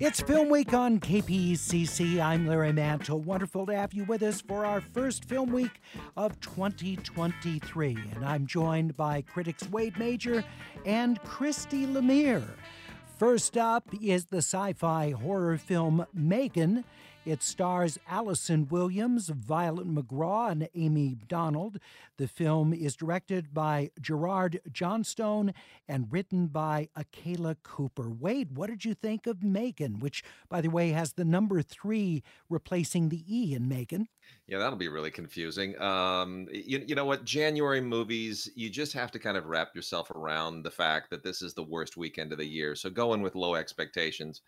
[0.00, 2.20] It's Film Week on KPCC.
[2.20, 3.18] I'm Larry Mantle.
[3.18, 5.80] Wonderful to have you with us for our first film week
[6.16, 7.98] of 2023.
[8.14, 10.44] And I'm joined by critics Wade Major
[10.86, 12.46] and Christy Lemire.
[13.18, 16.84] First up is the sci fi horror film Megan.
[17.28, 21.78] It stars Allison Williams, Violet McGraw, and Amie Donald.
[22.16, 25.52] The film is directed by Gerard Johnstone
[25.86, 28.08] and written by Akela Cooper.
[28.08, 32.22] Wade, what did you think of Megan, which, by the way, has the number three
[32.48, 34.08] replacing the E in Megan?
[34.46, 35.78] Yeah, that'll be really confusing.
[35.82, 37.26] Um, you, you know what?
[37.26, 41.42] January movies, you just have to kind of wrap yourself around the fact that this
[41.42, 42.74] is the worst weekend of the year.
[42.74, 44.40] So go in with low expectations.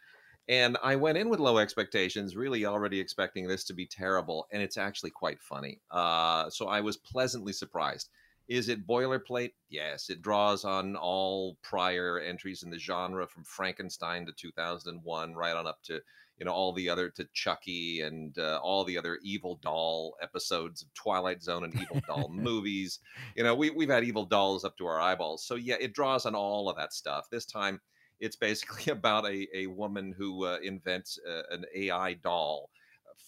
[0.48, 4.62] And I went in with low expectations, really already expecting this to be terrible, and
[4.62, 5.80] it's actually quite funny.
[5.90, 8.08] Uh, so I was pleasantly surprised.
[8.48, 9.52] Is it boilerplate?
[9.68, 15.54] Yes, it draws on all prior entries in the genre from Frankenstein to 2001, right
[15.54, 16.00] on up to
[16.36, 20.82] you know all the other to Chucky and uh, all the other Evil Doll episodes
[20.82, 22.98] of Twilight Zone and Evil Doll movies.
[23.36, 25.44] You know, we we've had Evil Dolls up to our eyeballs.
[25.44, 27.26] So yeah, it draws on all of that stuff.
[27.30, 27.80] This time
[28.20, 32.70] it's basically about a, a woman who uh, invents uh, an AI doll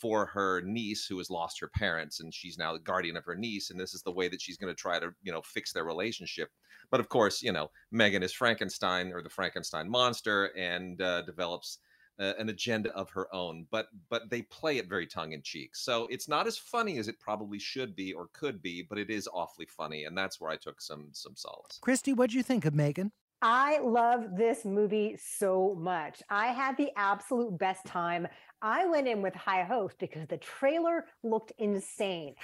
[0.01, 3.35] for her niece who has lost her parents and she's now the guardian of her
[3.35, 5.73] niece and this is the way that she's going to try to you know fix
[5.73, 6.49] their relationship.
[6.91, 11.79] But of course you know megan is frankenstein or the frankenstein monster and uh, develops
[12.21, 16.29] uh, an agenda of her own but but they play it very tongue-in-cheek so it's
[16.29, 19.67] not as funny as it probably should be or could be but it is awfully
[19.67, 21.79] funny and that's where i took some some solace.
[21.81, 23.13] Christy what do you think of megan
[23.45, 26.23] I love this movie so much.
[26.31, 28.29] I had the absolute best time.
[28.63, 32.37] I went in with high hopes because the trailer looked insane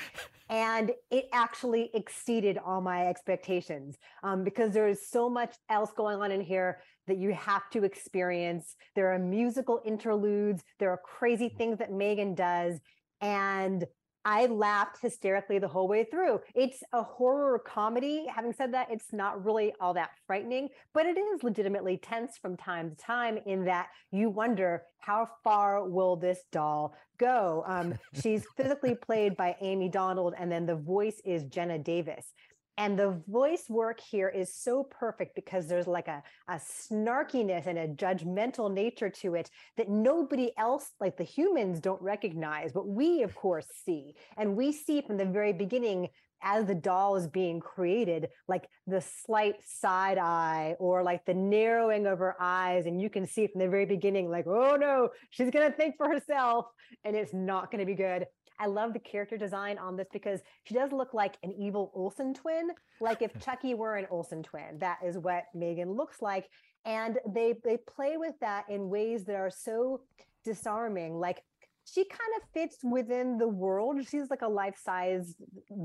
[0.51, 6.21] and it actually exceeded all my expectations um, because there is so much else going
[6.21, 8.75] on in here that you have to experience.
[8.97, 12.81] There are musical interludes, there are crazy things that Megan does.
[13.21, 13.85] And
[14.29, 16.43] I laughed hysterically the whole way through.
[16.55, 18.27] It's a horror comedy.
[18.29, 22.55] Having said that, it's not really all that frightening, but it is legitimately tense from
[22.55, 27.65] time to time in that you wonder how far will this doll go?
[27.67, 32.35] Um, she's physically played by Amie Donald, and then the voice is Jenna Davis.
[32.79, 37.77] And the voice work here is so perfect because there's like a, a snarkiness and
[37.77, 43.25] a judgmental nature to it that nobody else, like the humans, don't recognize, but we,
[43.25, 44.15] of course, see.
[44.37, 46.09] And we see from the very beginning
[46.41, 52.07] as the doll is being created, like the slight side eye or like the narrowing
[52.07, 52.87] of her eyes.
[52.87, 55.97] And you can see from the very beginning, like, oh no, she's going to think
[55.97, 56.67] for herself
[57.05, 58.27] and it's not going to be good.
[58.59, 62.35] I love the character design on this because she does look like an evil Olsen
[62.35, 62.71] twin.
[63.01, 66.49] Like if Chucky were an Olsen twin, that is what Megan looks like.
[66.85, 70.03] And they they play with that in ways that are so
[70.45, 71.19] disarming.
[71.19, 71.43] Like
[71.85, 74.07] she kind of fits within the world.
[74.09, 75.35] She's like a life-size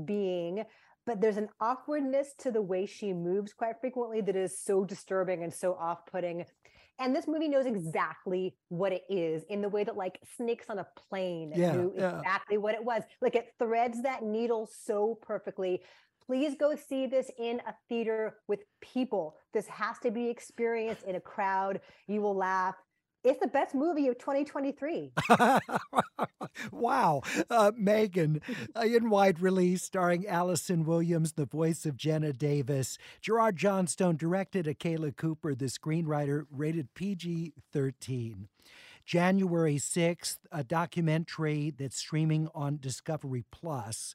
[0.04, 0.64] being,
[1.06, 5.42] but there's an awkwardness to the way she moves quite frequently that is so disturbing
[5.42, 6.44] and so off-putting
[6.98, 10.78] and this movie knows exactly what it is in the way that like snakes on
[10.78, 12.18] a plane yeah, knew yeah.
[12.18, 13.02] exactly what it was.
[13.20, 15.82] Like it threads that needle so perfectly.
[16.26, 19.36] Please go see this in a theater with people.
[19.52, 21.80] This has to be experienced in a crowd.
[22.06, 22.76] You will laugh
[23.24, 25.12] it's the best movie of 2023.
[26.70, 27.22] wow.
[27.48, 28.40] Uh, Megan,
[28.76, 32.98] uh, in wide release, starring Allison Williams, the voice of Jenna Davis.
[33.20, 38.48] Gerard Johnstone directed Akela Cooper, the screenwriter, rated PG 13.
[39.04, 44.14] January 6th, a documentary that's streaming on Discovery Plus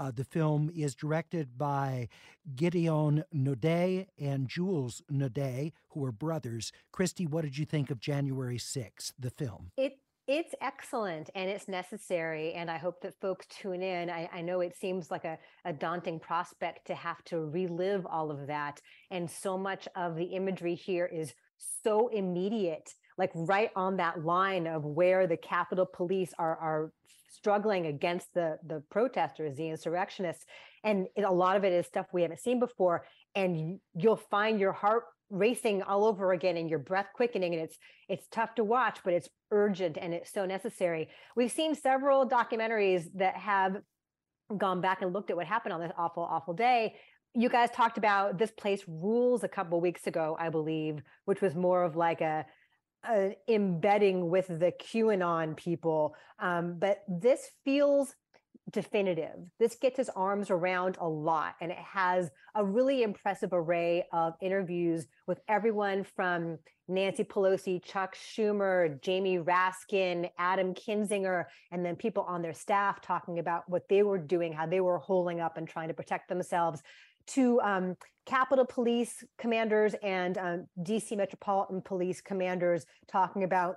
[0.00, 2.08] uh, the film is directed by
[2.56, 6.72] Gideon Naudet and Jules Naudet, who are brothers.
[6.90, 9.72] Christy, what did you think of January 6th, the film?
[9.76, 12.52] It it's excellent and it's necessary.
[12.52, 14.08] And I hope that folks tune in.
[14.08, 18.30] I, I, know it seems like a, a daunting prospect to have to relive all
[18.30, 18.80] of that.
[19.10, 21.34] And so much of the imagery here is
[21.82, 26.92] so immediate, like right on that line of where the Capitol Police are, are
[27.30, 30.44] struggling against the the protesters, the insurrectionists,
[30.84, 33.04] and it, a lot of it is stuff we haven't seen before.
[33.34, 37.78] And you'll find your heart racing all over again and your breath quickening and it's
[38.08, 43.04] it's tough to watch but it's urgent and it's so necessary we've seen several documentaries
[43.14, 43.76] that have
[44.58, 46.96] gone back and looked at what happened on this awful awful day
[47.32, 51.54] you guys talked about this place rules a couple weeks ago i believe which was
[51.54, 52.44] more of like a,
[53.48, 58.14] embedding with the qanon people um, but this feels
[58.70, 59.36] definitive.
[59.58, 64.34] This gets his arms around a lot, and it has a really impressive array of
[64.40, 66.58] interviews with everyone from
[66.88, 73.38] Nancy Pelosi, Chuck Schumer, Jamie Raskin, Adam Kinzinger, and then people on their staff talking
[73.38, 76.82] about what they were doing, how they were holding up and trying to protect themselves,
[77.30, 77.96] to um,
[78.26, 83.76] Capitol Police commanders and um, DC Metropolitan Police commanders talking about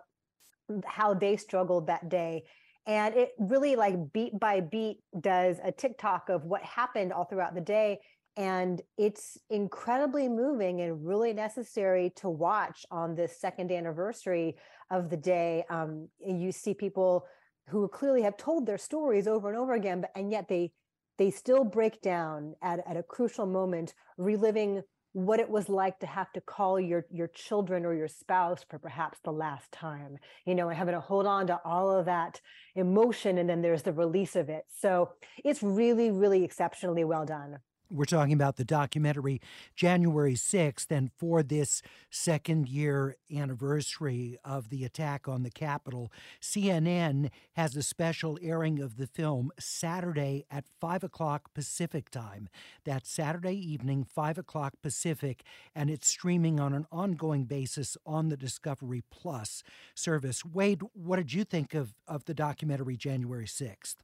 [0.86, 2.44] how they struggled that day.
[2.86, 7.56] And it really like beat by beat does a tiktok of what happened all throughout
[7.56, 8.00] the day.
[8.36, 14.58] And it's incredibly moving and really necessary to watch on this second anniversary
[14.90, 15.64] of the day.
[15.70, 17.26] Um, you see people
[17.70, 20.72] who clearly have told their stories over and over again but and yet they
[21.18, 24.82] they still break down at, at a crucial moment reliving
[25.14, 28.80] what it was like to have to call your your children or your spouse for
[28.80, 32.42] perhaps the last time you know and having to hold on to all of that
[32.76, 34.64] emotion and then there's the release of it.
[34.80, 35.12] So
[35.46, 37.60] it's really really exceptionally well done
[37.94, 39.40] we're talking about the documentary
[39.76, 46.12] January 6th, and for this second year anniversary of the attack on the Capitol,
[46.42, 52.50] CNN has a special airing of the film Saturday at 5 o'clock Pacific time.
[52.84, 55.44] That's Saturday evening, 5 o'clock Pacific,
[55.76, 59.62] and it's streaming on an ongoing basis on the Discovery Plus
[59.94, 60.44] service.
[60.44, 63.98] Wade, what did you think of, of the documentary January 6th?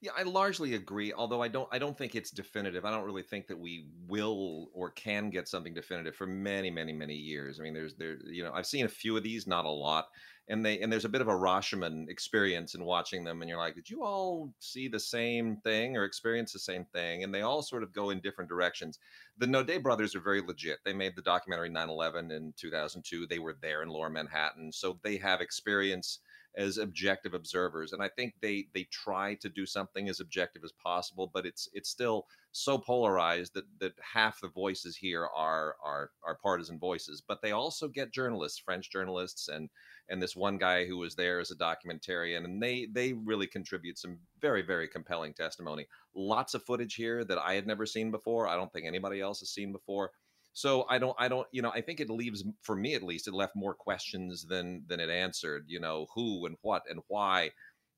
[0.00, 1.12] Yeah, I largely agree.
[1.12, 2.84] Although I don't, I don't think it's definitive.
[2.84, 6.92] I don't really think that we will or can get something definitive for many, many,
[6.92, 7.58] many years.
[7.58, 10.06] I mean, there's there, you know, I've seen a few of these, not a lot,
[10.46, 13.58] and they and there's a bit of a Rashomon experience in watching them, and you're
[13.58, 17.24] like, did you all see the same thing or experience the same thing?
[17.24, 19.00] And they all sort of go in different directions.
[19.36, 20.78] The Naudet brothers are very legit.
[20.84, 23.26] They made the documentary 9/11 in 2002.
[23.26, 26.20] They were there in Lower Manhattan, so they have experience
[26.58, 30.72] as objective observers and i think they they try to do something as objective as
[30.82, 36.10] possible but it's it's still so polarized that that half the voices here are are
[36.24, 37.22] are partisan voices.
[37.26, 39.70] But they also get journalists french journalists and
[40.08, 43.98] and this one guy who was there as a documentarian and they they really contribute
[43.98, 45.86] some very very compelling testimony.
[46.14, 48.48] Lots of footage here that i had never seen before.
[48.48, 50.10] I don't think anybody else has seen before
[50.58, 53.28] so i don't i don't you know i think it leaves for me at least
[53.28, 57.50] it left more questions than than it answered you know who and what and why.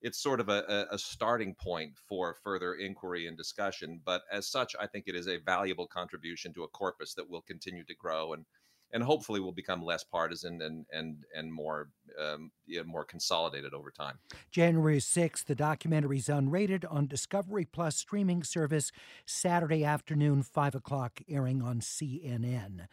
[0.02, 4.74] It's sort of a, a starting point for further inquiry and discussion but as such
[4.80, 8.32] i think it is a valuable contribution to a corpus that will continue to grow
[8.32, 8.46] and
[8.92, 11.90] and hopefully will become less partisan and and and more
[12.20, 14.18] um, yeah, more consolidated over time.
[14.50, 18.90] January 6th, the documentary is unrated on Discovery Plus streaming service
[19.26, 22.86] Saturday afternoon, 5 o'clock, airing on CNN.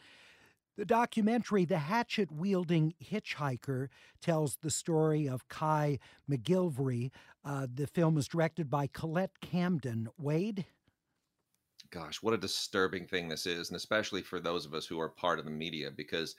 [0.77, 3.87] The documentary, The Hatchet Wielding Hitchhiker,
[4.21, 5.97] tells the story of Kai
[6.29, 7.09] McGillvary.
[7.43, 10.07] Uh, the film is directed by Colette Camden.
[10.19, 10.65] Wade?
[11.91, 15.09] Gosh, what a disturbing thing this is, and especially for those of us who are
[15.09, 16.35] part of the media, because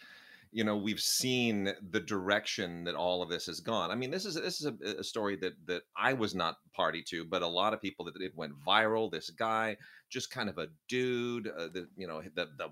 [0.50, 3.90] you know we've seen the direction that all of this has gone.
[3.90, 7.02] I mean, this is this is a, a story that that I was not party
[7.08, 9.10] to, but a lot of people that it went viral.
[9.10, 9.76] This guy,
[10.08, 12.70] just kind of a dude, uh, the you know the the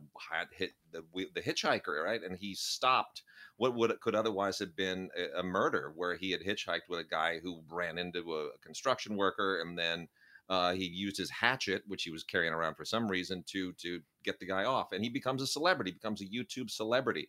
[0.52, 1.02] hit the
[1.34, 2.22] the hitchhiker, right?
[2.22, 3.22] And he stopped
[3.56, 7.04] what would could otherwise have been a, a murder, where he had hitchhiked with a
[7.04, 10.08] guy who ran into a, a construction worker and then
[10.48, 14.00] uh, he used his hatchet, which he was carrying around for some reason, to to
[14.24, 17.28] get the guy off, and he becomes a celebrity, becomes a YouTube celebrity.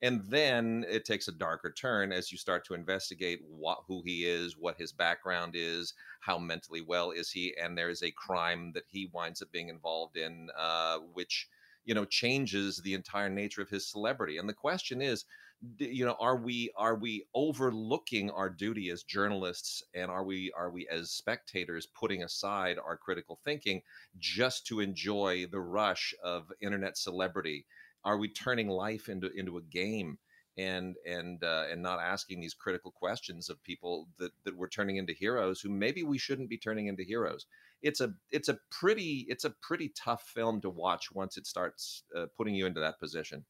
[0.00, 4.26] And then it takes a darker turn as you start to investigate what who he
[4.26, 8.72] is, what his background is, how mentally well is he, and there is a crime
[8.74, 11.48] that he winds up being involved in, uh, which
[11.84, 14.36] you know changes the entire nature of his celebrity.
[14.38, 15.24] And the question is,
[15.78, 20.70] you know are we are we overlooking our duty as journalists and are we are
[20.70, 23.82] we as spectators putting aside our critical thinking
[24.18, 27.66] just to enjoy the rush of internet celebrity?
[28.04, 30.18] Are we turning life into into a game
[30.56, 34.96] and and uh, and not asking these critical questions of people that that we're turning
[34.96, 37.46] into heroes who maybe we shouldn't be turning into heroes?
[37.82, 42.04] It's a it's a pretty it's a pretty tough film to watch once it starts
[42.16, 43.44] uh, putting you into that position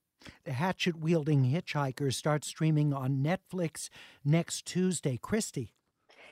[0.44, 3.88] the hatchet wielding hitchhiker starts streaming on Netflix
[4.24, 5.18] next Tuesday.
[5.20, 5.72] Christy.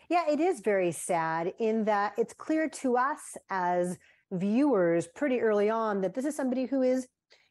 [0.09, 3.99] Yeah, it is very sad in that it's clear to us as
[4.33, 7.07] viewers pretty early on that this is somebody who is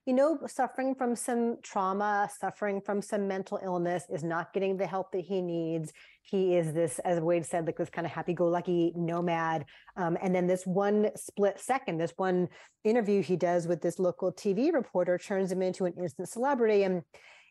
[0.05, 4.85] you know, suffering from some trauma, suffering from some mental illness, is not getting the
[4.85, 5.91] help that he needs.
[6.21, 9.65] He is this, as Wade said, like this kind of happy-go-lucky nomad.
[9.97, 12.49] Um, and then this one split second, this one
[12.83, 16.83] interview he does with this local TV reporter turns him into an instant celebrity.
[16.83, 17.01] And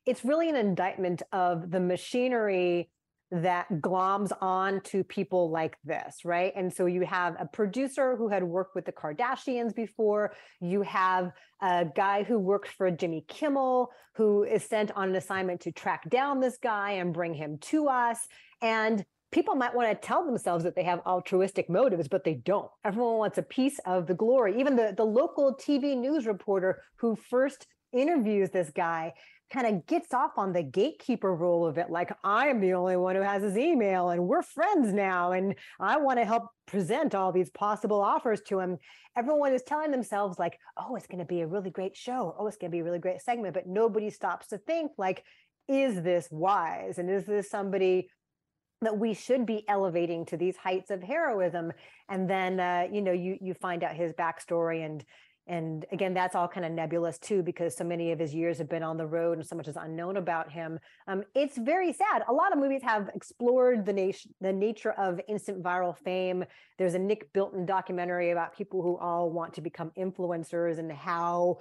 [0.07, 2.89] it's really an indictment of the machinery
[3.43, 6.53] that gloms on to people like this, right?
[6.55, 10.33] And so you have a producer who had worked with the Kardashians before.
[10.61, 15.63] You have a guy who works for Jimmy Kimmel who is sent on an assignment
[15.63, 18.29] to track down this guy and bring him to us.
[18.63, 22.71] And people might want to tell themselves that they have altruistic motives, but they don't.
[22.85, 24.61] Everyone wants a piece of the glory.
[24.61, 29.13] Even the, the local TV news reporter who first interviews this guy
[29.53, 33.15] kind of gets off on the gatekeeper role of it like i'm the only one
[33.15, 37.33] who has his email and we're friends now and i want to help present all
[37.33, 38.79] these possible offers to him.
[39.17, 42.35] Everyone is telling themselves like oh it's going to be a really great show.
[42.39, 45.25] Oh it's going to be a really great segment but nobody stops to think like
[45.67, 46.99] is this wise?
[46.99, 48.09] And is this somebody
[48.83, 51.73] that we should be elevating to these heights of heroism?
[52.09, 55.05] And then uh, you know you you find out his backstory and
[55.47, 58.69] and again that's all kind of nebulous too because so many of his years have
[58.69, 60.79] been on the road and so much is unknown about him.
[61.07, 62.23] Um, it's very sad.
[62.29, 66.45] A lot of movies have explored the nation the nature of instant viral fame.
[66.79, 71.59] There's a nick bilton documentary about people who all want to become influencers and how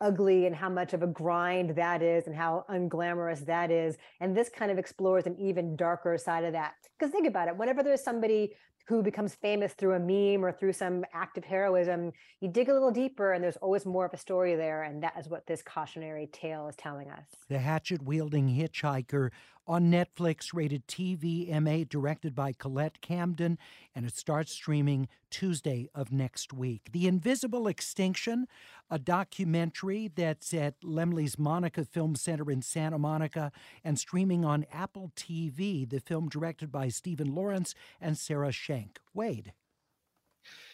[0.00, 3.96] ugly and how much of a grind that is and how unglamorous that is.
[4.20, 6.74] And this kind of explores an even darker side of that.
[6.98, 8.52] Because think about it whenever there's somebody
[8.86, 12.72] who becomes famous through a meme or through some act of heroism, you dig a
[12.72, 14.84] little deeper and there's always more of a story there.
[14.84, 17.24] And that is what this cautionary tale is telling us.
[17.48, 19.30] The hatchet wielding hitchhiker
[19.66, 23.58] on Netflix, rated TV MA, directed by Colette Camden,
[23.94, 26.90] and it starts streaming Tuesday of next week.
[26.92, 28.46] The Invisible Extinction,
[28.90, 33.50] a documentary that's at Laemmle's Monica Film Center in Santa Monica
[33.82, 39.00] and streaming on Apple TV, the film directed by Stephen Lawrence and Sarah Schenck.
[39.14, 39.52] Wade.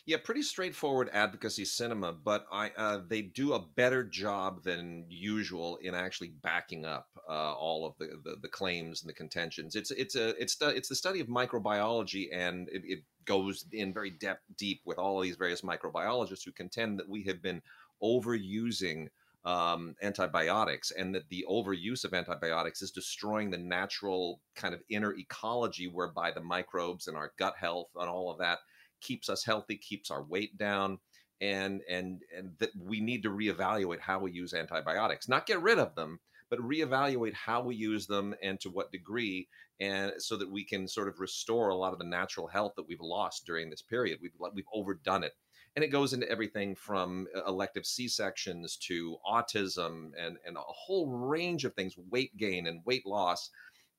[0.04, 5.76] Yeah, pretty straightforward advocacy cinema, but I uh, they do a better job than usual
[5.76, 9.76] in actually backing up uh, all of the, the, the claims and the contentions.
[9.76, 13.94] It's it's a it's the it's the study of microbiology, and it, it goes in
[13.94, 17.62] very depth deep with all of these various microbiologists who contend that we have been
[18.02, 19.06] overusing
[19.44, 25.14] um, antibiotics and that the overuse of antibiotics is destroying the natural kind of inner
[25.14, 28.58] ecology whereby the microbes and our gut health and all of that
[29.02, 30.98] keeps us healthy, keeps our weight down,
[31.40, 35.78] and and and that we need to reevaluate how we use antibiotics, not get rid
[35.78, 39.48] of them, but reevaluate how we use them and to what degree,
[39.80, 42.86] and so that we can sort of restore a lot of the natural health that
[42.86, 44.18] we've lost during this period.
[44.22, 45.32] We've we've overdone it,
[45.74, 50.60] and it goes into everything from uh, elective C sections to autism and and a
[50.60, 53.50] whole range of things, weight gain and weight loss,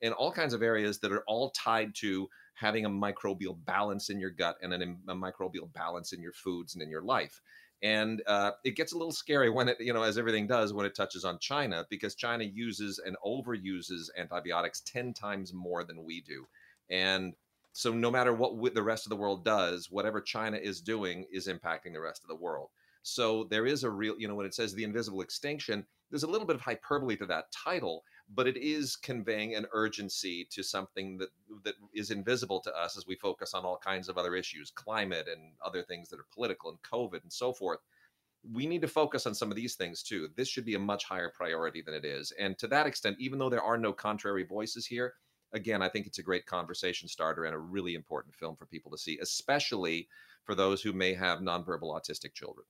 [0.01, 4.19] and all kinds of areas that are all tied to having a microbial balance in
[4.19, 7.41] your gut and an, a microbial balance in your foods and in your life.
[7.81, 10.85] And uh, it gets a little scary when it, you know, as everything does when
[10.85, 16.21] it touches on China, because China uses and overuses antibiotics 10 times more than we
[16.21, 16.47] do.
[16.89, 17.33] And
[17.73, 21.47] so, no matter what the rest of the world does, whatever China is doing is
[21.47, 22.69] impacting the rest of the world.
[23.01, 26.29] So, there is a real, you know, when it says the invisible extinction, there's a
[26.29, 31.17] little bit of hyperbole to that title but it is conveying an urgency to something
[31.17, 31.29] that
[31.63, 35.27] that is invisible to us as we focus on all kinds of other issues, climate
[35.31, 37.79] and other things that are political and COVID and so forth.
[38.51, 40.29] We need to focus on some of these things too.
[40.35, 42.33] This should be a much higher priority than it is.
[42.39, 45.13] And to that extent, even though there are no contrary voices here,
[45.53, 48.91] again, I think it's a great conversation starter and a really important film for people
[48.91, 50.09] to see, especially
[50.45, 52.65] for those who may have nonverbal autistic children.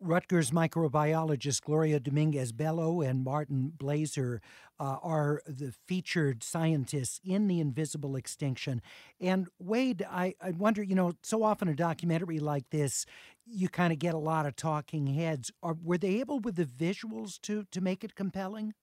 [0.00, 4.38] Rutgers microbiologist Gloria Dominguez Bello and Martin Blaser
[4.80, 8.80] uh, are the featured scientists in The Invisible Extinction.
[9.20, 13.04] And Wade, I, I wonder, you know, so often a documentary like this,
[13.44, 15.50] you kind of get a lot of talking heads.
[15.62, 18.74] Are, were they able with the visuals to, to make it compelling?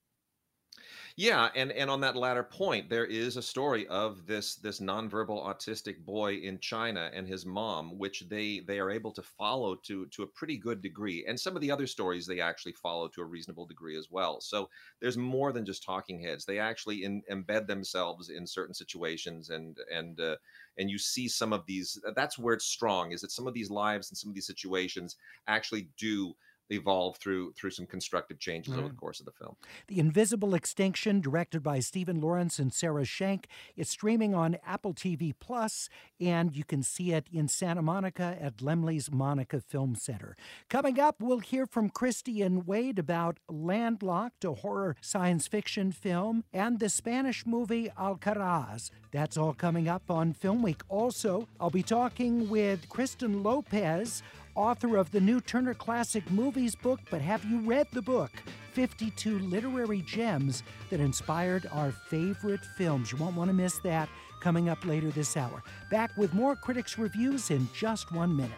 [1.15, 5.43] Yeah, and and on that latter point, there is a story of this this nonverbal
[5.45, 10.07] autistic boy in China and his mom, which they they are able to follow to
[10.07, 13.21] to a pretty good degree, and some of the other stories they actually follow to
[13.21, 14.41] a reasonable degree as well.
[14.41, 19.49] So there's more than just talking heads; they actually in, embed themselves in certain situations,
[19.49, 20.37] and and uh,
[20.77, 21.97] and you see some of these.
[22.15, 23.11] That's where it's strong.
[23.11, 25.15] Is that some of these lives and some of these situations
[25.47, 26.35] actually do
[26.69, 29.55] evolve through through some constructive changes over the course of the film.
[29.87, 35.33] The Invisible Extinction, directed by Stephen Lawrence and Sarah Schenck, is streaming on Apple TV
[35.39, 40.35] Plus, and you can see it in Santa Monica at Laemmle's Monica Film Center.
[40.69, 46.43] Coming up, we'll hear from Christy and Wade about Landlocked, a horror science fiction film,
[46.53, 48.89] and the Spanish movie Alcarras.
[49.11, 50.81] That's all coming up on Film Week.
[50.89, 54.23] Also, I'll be talking with Kristen Lopez
[54.55, 58.31] author of the new Turner Classic Movies book, but have you read the book?
[58.73, 63.11] 52 literary gems that inspired our favorite films.
[63.11, 64.09] You won't want to miss that
[64.41, 65.63] coming up later this hour.
[65.89, 68.57] Back with more critics' reviews in just one minute.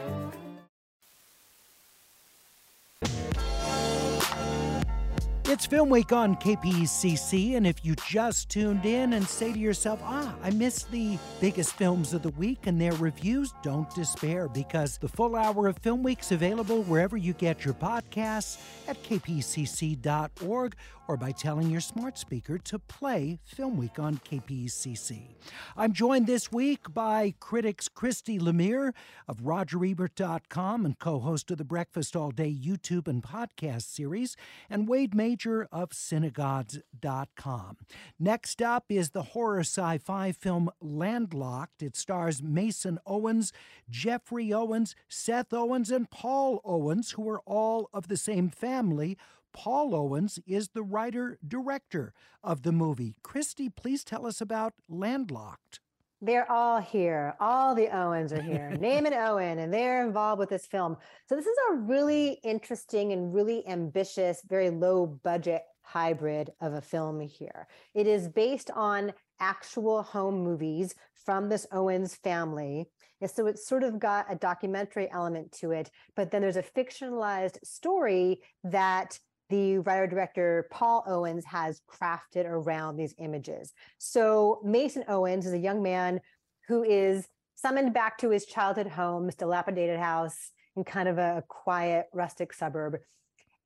[5.61, 9.99] It's Film Week on KPCC, and if you just tuned in and say to yourself,
[10.03, 14.97] ah, I missed the biggest films of the week and their reviews, don't despair because
[14.97, 20.75] the full hour of Film Week is available wherever you get your podcasts at kpcc.org
[21.11, 25.35] or by telling your smart speaker to play Film Week on KPCC.
[25.75, 28.93] I'm joined this week by critics Christy Lemire
[29.27, 34.37] of RogerEbert.com and co host of the Breakfast All Day YouTube and podcast series,
[34.69, 37.77] and Wade Major of CineGods.com.
[38.17, 41.83] Next up is the horror sci fi film Landlocked.
[41.83, 43.51] It stars Mason Owens,
[43.89, 49.17] Jeffrey Owens, Seth Owens, and Paul Owens, who are all of the same family.
[49.53, 53.15] Paul Owens is the writer director of the movie.
[53.23, 55.79] Christy, please tell us about Landlocked.
[56.23, 57.35] They're all here.
[57.39, 58.69] All the Owens are here.
[58.79, 60.97] Name and Owen, and they're involved with this film.
[61.27, 66.81] So this is a really interesting and really ambitious, very low budget hybrid of a
[66.81, 67.67] film here.
[67.95, 70.93] It is based on actual home movies
[71.25, 72.85] from this Owens family.
[73.19, 76.63] And so it's sort of got a documentary element to it, but then there's a
[76.63, 79.19] fictionalized story that
[79.51, 83.73] the writer director Paul Owens has crafted around these images.
[83.99, 86.21] So Mason Owens is a young man
[86.67, 91.43] who is summoned back to his childhood home, this dilapidated house in kind of a
[91.47, 92.97] quiet, rustic suburb.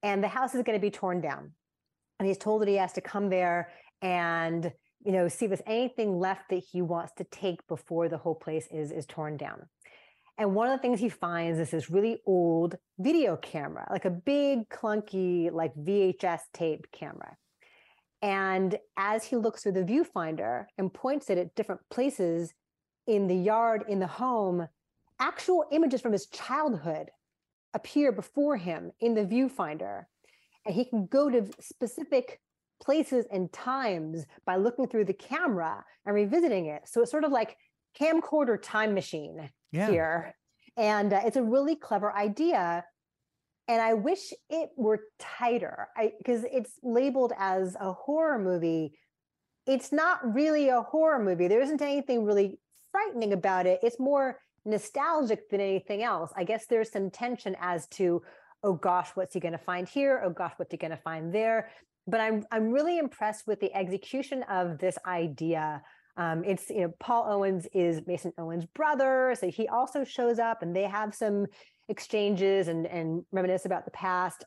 [0.03, 1.51] And the house is going to be torn down.
[2.19, 3.69] And he's told that he has to come there
[4.01, 4.71] and
[5.05, 8.35] you know see if there's anything left that he wants to take before the whole
[8.35, 9.67] place is is torn down
[10.37, 14.09] and one of the things he finds is this really old video camera, like a
[14.09, 17.37] big, clunky, like VHS tape camera.
[18.21, 22.53] And as he looks through the viewfinder and points it at different places
[23.07, 24.67] in the yard, in the home,
[25.19, 27.11] actual images from his childhood
[27.73, 30.03] appear before him in the viewfinder.
[30.65, 32.41] And he can go to specific
[32.81, 36.81] places and times by looking through the camera and revisiting it.
[36.85, 37.55] So it's sort of like
[37.99, 39.89] camcorder time machine yeah.
[39.89, 40.35] here.
[40.77, 42.83] And uh, it's a really clever idea.
[43.67, 48.93] And I wish it were tighter because it's labeled as a horror movie.
[49.65, 51.47] It's not really a horror movie.
[51.47, 52.59] There isn't anything really
[52.91, 53.79] frightening about it.
[53.81, 56.31] It's more nostalgic than anything else.
[56.35, 58.21] I guess there's some tension as to,
[58.63, 60.21] oh gosh, what's he going to find here?
[60.23, 61.71] Oh gosh, what's he going to find there?
[62.07, 65.81] But I'm I'm really impressed with the execution of this idea
[66.17, 70.61] um, it's you know Paul Owens is Mason Owens' brother, so he also shows up,
[70.61, 71.45] and they have some
[71.89, 74.43] exchanges and and reminisce about the past.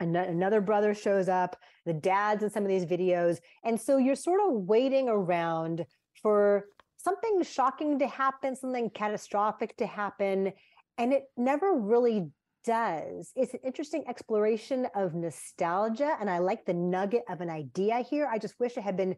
[0.00, 4.16] And another brother shows up, the dads in some of these videos, and so you're
[4.16, 5.86] sort of waiting around
[6.20, 10.52] for something shocking to happen, something catastrophic to happen,
[10.98, 12.30] and it never really
[12.64, 13.30] does.
[13.36, 18.28] It's an interesting exploration of nostalgia, and I like the nugget of an idea here.
[18.30, 19.16] I just wish it had been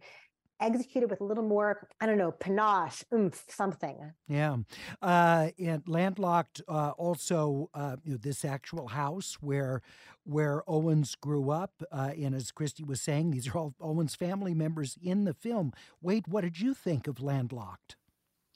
[0.60, 4.12] executed with a little more, I don't know, panache, oomph, something.
[4.28, 4.56] Yeah.
[5.02, 9.82] Uh, and Landlocked uh, also, uh, you know, this actual house where
[10.24, 11.82] where Owens grew up.
[11.92, 15.72] Uh, and as Christy was saying, these are all Owens family members in the film.
[16.02, 17.96] Wade, what did you think of Landlocked?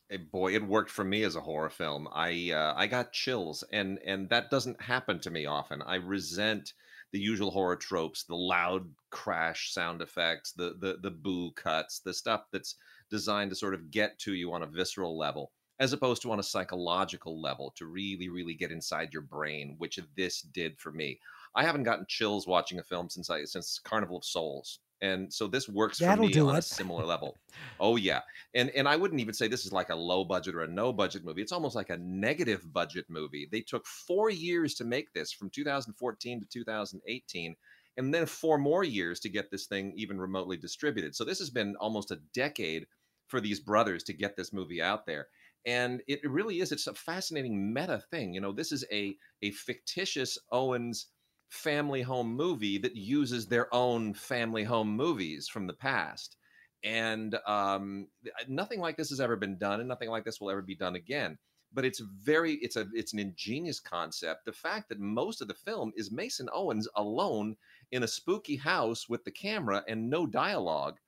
[0.09, 2.09] Hey, boy, it worked for me as a horror film.
[2.13, 5.83] I uh, I got chills, and and that doesn't happen to me often.
[5.83, 6.73] I resent
[7.13, 12.15] the usual horror tropes, the loud crash sound effects, the the the boo cuts, the
[12.15, 12.77] stuff that's
[13.11, 16.39] designed to sort of get to you on a visceral level, as opposed to on
[16.39, 21.19] a psychological level to really really get inside your brain, which this did for me.
[21.55, 25.47] I haven't gotten chills watching a film since I since Carnival of Souls and so
[25.47, 26.59] this works That'll for me on it.
[26.59, 27.39] a similar level.
[27.83, 28.21] Oh yeah.
[28.55, 30.93] And and i wouldn't even say this is like a low budget or a no
[30.93, 31.41] budget movie.
[31.43, 33.49] It's almost like a negative budget movie.
[33.51, 37.57] They took four years to make this from 2014 to 2018
[37.97, 41.15] and then four more years to get this thing even remotely distributed.
[41.17, 42.87] So this has been almost a decade
[43.29, 45.29] for these brothers to get this movie out there.
[45.67, 48.35] And it really is it's a fascinating meta thing.
[48.35, 51.07] You know this is a a fictitious owens
[51.51, 56.37] family home movie that uses their own family home movies from the past.
[56.83, 58.07] And um,
[58.49, 60.95] nothing like this has ever been done, and nothing like this will ever be done
[60.95, 61.37] again.
[61.73, 64.45] But it's very, it's a, it's an ingenious concept.
[64.45, 67.57] The fact that most of the film is Mason Owens alone
[67.93, 70.99] in a spooky house with the camera and no dialogue,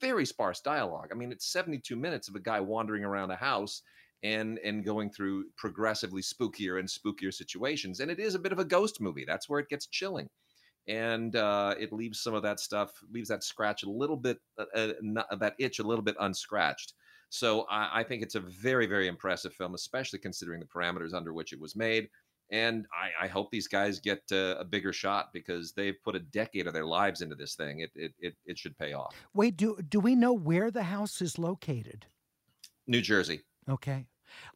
[0.00, 1.08] very sparse dialogue.
[1.12, 3.82] I mean, it's 72 minutes of a guy wandering around a house
[4.22, 8.00] and and going through progressively spookier and spookier situations.
[8.00, 9.24] And it is a bit of a ghost movie.
[9.26, 10.28] That's where it gets chilling,
[10.88, 14.64] and uh, it leaves some of that stuff, leaves that scratch a little bit, uh,
[14.74, 16.94] uh, not, that itch a little bit unscratched.
[17.30, 21.32] So I, I, think it's a very very impressive film, especially considering the parameters under
[21.32, 22.08] which it was made.
[22.50, 26.20] And I, I hope these guys get uh, a bigger shot because they've put a
[26.20, 27.80] decade of their lives into this thing.
[27.80, 29.14] It, it it it should pay off.
[29.34, 32.06] Wait, do do we know where the house is located?
[32.86, 33.40] New Jersey.
[33.68, 34.06] Okay.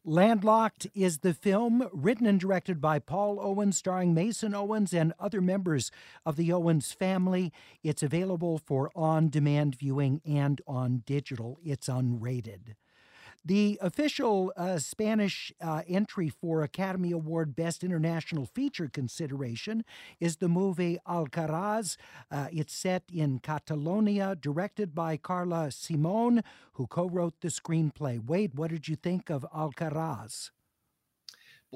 [0.03, 5.41] Landlocked is the film written and directed by Paul Owens, starring Mason Owens and other
[5.41, 5.91] members
[6.25, 7.51] of the Owens family.
[7.83, 11.59] It's available for on demand viewing and on digital.
[11.63, 12.75] It's unrated.
[13.45, 19.85] The official uh, Spanish uh, entry for Academy Award Best International Feature consideration
[20.19, 21.95] is the movie Alcarras.
[22.29, 28.23] Uh, it's set in Catalonia, directed by Carla Simon, who co wrote the screenplay.
[28.23, 30.51] Wade, what did you think of Alcarras?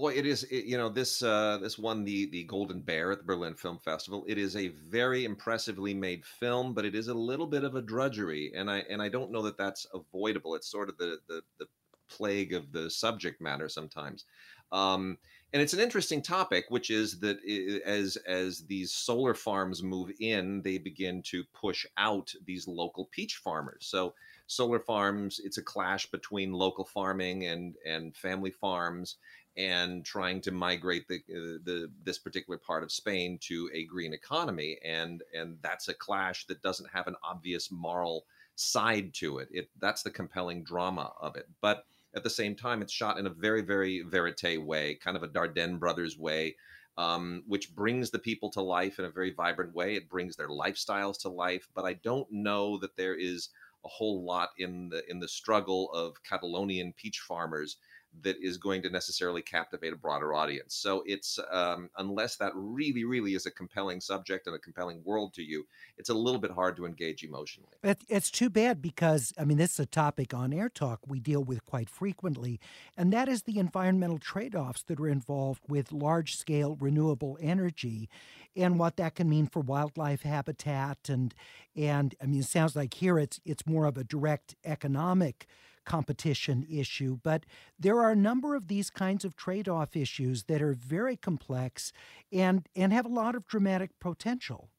[0.02, 0.46] Boy, it is.
[0.46, 3.78] It, you know, this uh, this won the the Golden Bear at the Berlin Film
[3.78, 4.26] Festival.
[4.28, 7.84] It is a very impressively made film, but it is a little bit of a
[7.84, 10.56] drudgery, and I and I don't know that that's avoidable.
[10.56, 11.68] It's sort of the the, the
[12.10, 14.26] plague of the subject matter sometimes.
[14.72, 15.20] Um,
[15.54, 17.38] and it's an interesting topic, which is that
[17.86, 23.36] as as these solar farms move in, they begin to push out these local peach
[23.36, 23.86] farmers.
[23.86, 24.16] So
[24.48, 29.18] solar farms, it's a clash between local farming and and family farms
[29.58, 34.14] and trying to migrate the, uh, the this particular part of Spain to a green
[34.14, 39.50] economy, and and that's a clash that doesn't have an obvious moral side to it.
[39.52, 43.28] It that's the compelling drama of it, but at the same time, it's shot in
[43.28, 46.56] a very very verite way, kind of a Dardenne brothers way.
[46.98, 49.96] Um, which brings the people to life in a very vibrant way.
[49.96, 53.48] It brings their lifestyles to life, but I don't know that there is
[53.86, 57.78] a whole lot in the in the struggle of Catalonian peach farmers
[58.22, 60.76] that is going to necessarily captivate a broader audience.
[60.76, 65.34] So it's um, unless that really, really is a compelling subject and a compelling world
[65.36, 65.66] to you,
[65.98, 67.70] it's a little bit hard to engage emotionally.
[68.10, 71.44] It's too bad because I mean this is a topic on Air Talk we deal
[71.44, 72.60] with quite frequently,
[72.98, 78.10] and that is the environmental trade-offs that are involved with large-scale renewable energy,
[78.56, 81.34] and what that can mean for wildlife habitat and
[81.76, 85.48] and I mean it sounds like here it's it's more of a direct economic
[85.86, 87.18] competition issue.
[87.24, 87.46] But
[87.80, 91.92] there are a number of these kinds of trade off issues that are very complex
[92.32, 94.70] and, and have a lot of dramatic potential.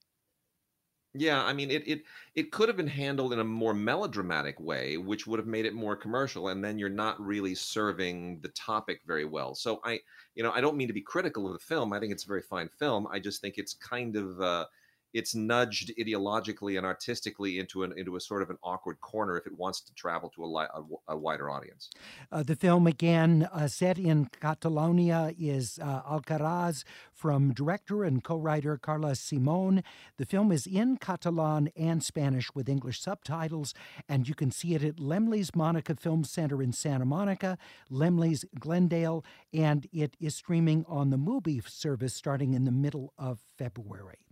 [1.15, 4.97] Yeah, I mean it it it could have been handled in a more melodramatic way,
[4.97, 9.03] which would have made it more commercial, and then you're not really serving the topic
[9.05, 9.55] very well.
[9.55, 10.01] So I,
[10.35, 11.93] you know, I don't mean to be critical of the film.
[11.93, 13.07] I think it's a very fine film.
[13.09, 14.67] I just think it's kind of uh,
[15.13, 19.47] it's nudged ideologically and artistically into an into a sort of an awkward corner if
[19.47, 21.91] it wants to travel to a, li- a, a wider audience.
[22.31, 28.77] Uh, the film again uh, set in Catalonia is uh, Alcarras from director and co-writer
[28.77, 29.83] Carla Simon.
[30.17, 33.75] The film is in Catalan and Spanish with English subtitles,
[34.09, 37.59] and you can see it at Laemmle's Monica Film Center in Santa Monica,
[37.91, 43.41] Laemmle's Glendale, and it is streaming on the Mubi service starting in the middle of
[43.57, 44.32] February.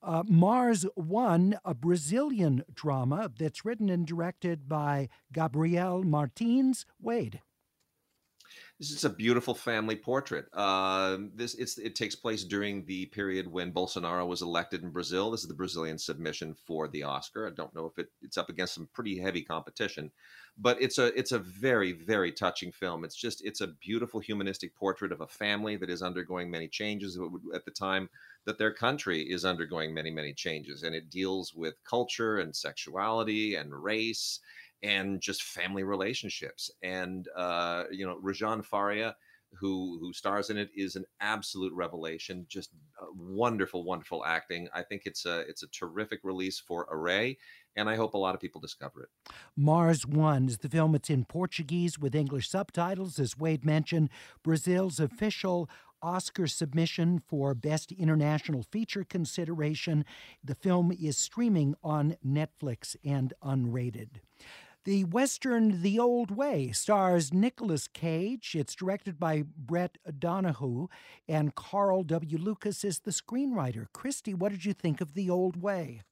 [0.00, 7.40] Uh, Mars One, a Brazilian drama that's written and directed by Gabriel Martins Wade.
[8.78, 10.46] This is a beautiful family portrait.
[10.52, 15.32] Uh, this it takes place during the period when Bolsonaro was elected in Brazil.
[15.32, 17.48] This is the Brazilian submission for the Oscar.
[17.48, 20.12] I don't know if it, it's up against some pretty heavy competition,
[20.56, 23.02] but it's a it's a very very touching film.
[23.02, 27.18] It's just it's a beautiful humanistic portrait of a family that is undergoing many changes
[27.52, 28.08] at the time
[28.44, 33.56] that their country is undergoing many many changes, and it deals with culture and sexuality
[33.56, 34.38] and race
[34.82, 36.70] and just family relationships.
[36.82, 39.16] And uh, you know, Rejane Faria,
[39.58, 42.46] who who stars in it, is an absolute revelation.
[42.48, 44.68] Just uh, wonderful, wonderful acting.
[44.74, 47.38] I think it's a it's a terrific release for Array,
[47.76, 49.32] and I hope a lot of people discover it.
[49.56, 50.94] Mars One is the film.
[50.94, 54.10] It's in Portuguese with English subtitles, as Wade mentioned.
[54.42, 55.68] Brazil's official
[56.02, 60.04] Oscar submission for Best International Feature consideration.
[60.44, 64.20] The film is streaming on Netflix and unrated.
[64.84, 68.54] The Western The Old Way stars Nicolas Cage.
[68.54, 70.88] It's directed by Brett Donowho,
[71.28, 72.38] and Carl W.
[72.38, 73.86] Lucas is the screenwriter.
[73.92, 76.02] Christy, what did you think of The Old Way?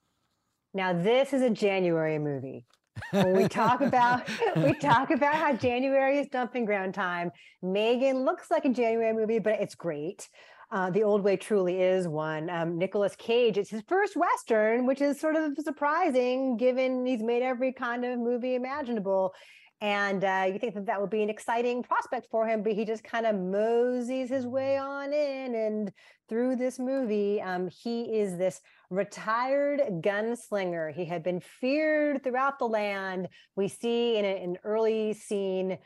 [0.74, 2.66] Now, this is a January movie.
[3.10, 7.30] when we talk about we talk about how January is dumping ground time.
[7.62, 10.28] Megan looks like a January movie, but it's great.
[10.70, 12.50] Uh, the Old Way truly is one.
[12.50, 17.42] Um, Nicolas Cage, it's his first Western, which is sort of surprising given he's made
[17.42, 19.32] every kind of movie imaginable.
[19.80, 22.84] And uh, you think that that would be an exciting prospect for him, but he
[22.84, 25.54] just kind of moseys his way on in.
[25.54, 25.92] And
[26.28, 30.92] through this movie, um, he is this retired gunslinger.
[30.94, 33.28] He had been feared throughout the land.
[33.54, 35.78] We see in an early scene,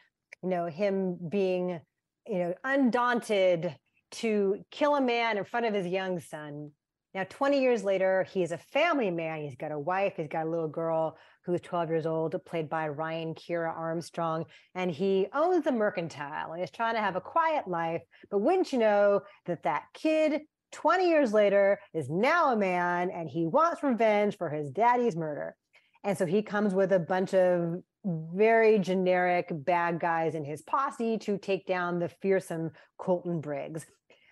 [0.42, 1.80] you know, him being,
[2.26, 3.74] you know, undaunted
[4.12, 6.70] to kill a man in front of his young son.
[7.14, 9.42] Now, 20 years later, he's a family man.
[9.42, 12.88] He's got a wife, he's got a little girl who's 12 years old, played by
[12.88, 14.44] Ryan Kiera Armstrong,
[14.74, 18.02] and he owns a mercantile and he's trying to have a quiet life.
[18.30, 20.42] But wouldn't you know that that kid
[20.72, 25.56] 20 years later is now a man and he wants revenge for his daddy's murder.
[26.04, 31.18] And so he comes with a bunch of very generic bad guys in his posse
[31.18, 33.84] to take down the fearsome Colton Briggs.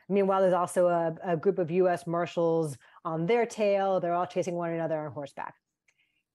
[0.08, 4.00] Meanwhile, there's also a, a group of US Marshals on their tail.
[4.00, 5.54] They're all chasing one another on horseback.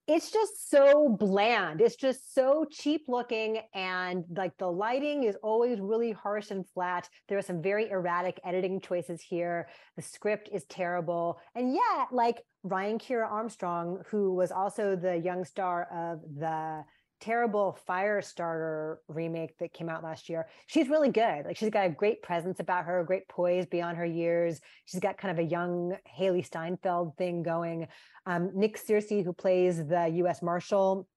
[0.05, 1.79] It's just so bland.
[1.79, 3.61] It's just so cheap looking.
[3.73, 7.07] And like the lighting is always really harsh and flat.
[7.29, 9.69] There are some very erratic editing choices here.
[9.95, 11.39] The script is terrible.
[11.55, 16.83] And yet, like Ryan Kiera Armstrong, who was also the young star of the
[17.23, 20.45] terrible Firestarter remake that came out last year.
[20.67, 21.45] She's really good.
[21.45, 24.59] Like she's got a great presence about her, great poise beyond her years.
[24.85, 27.87] She's got kind of a young Hailee Steinfeld thing going.
[28.25, 30.41] Um, Nick Searcy, who plays the U.S.
[30.41, 31.07] Marshal,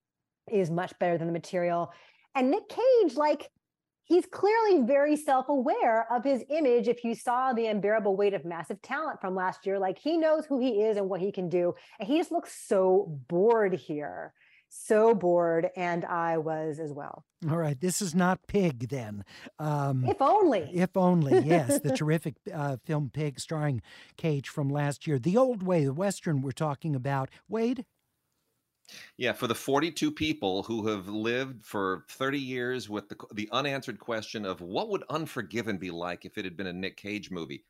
[0.49, 1.91] is much better than the material.
[2.35, 3.49] And Nick Cage, like
[4.05, 8.81] he's clearly very self-aware of his image if you saw the unbearable weight of massive
[8.81, 11.73] talent from last year like he knows who he is and what he can do
[11.99, 14.33] and he just looks so bored here
[14.69, 17.23] so bored, and I was as well.
[17.49, 19.23] All right, this is not Pig then.
[19.59, 20.69] Um, if only.
[20.73, 21.79] If only, yes.
[21.79, 23.81] the terrific uh, film Pig, starring
[24.17, 25.19] Cage from last year.
[25.19, 27.29] The Old Way, the Western we're talking about.
[27.47, 27.85] Wade?
[29.17, 33.99] Yeah, for the 42 people who have lived for 30 years with the, the unanswered
[33.99, 37.65] question of what would Unforgiven be like if it had been a Nick Cage movie,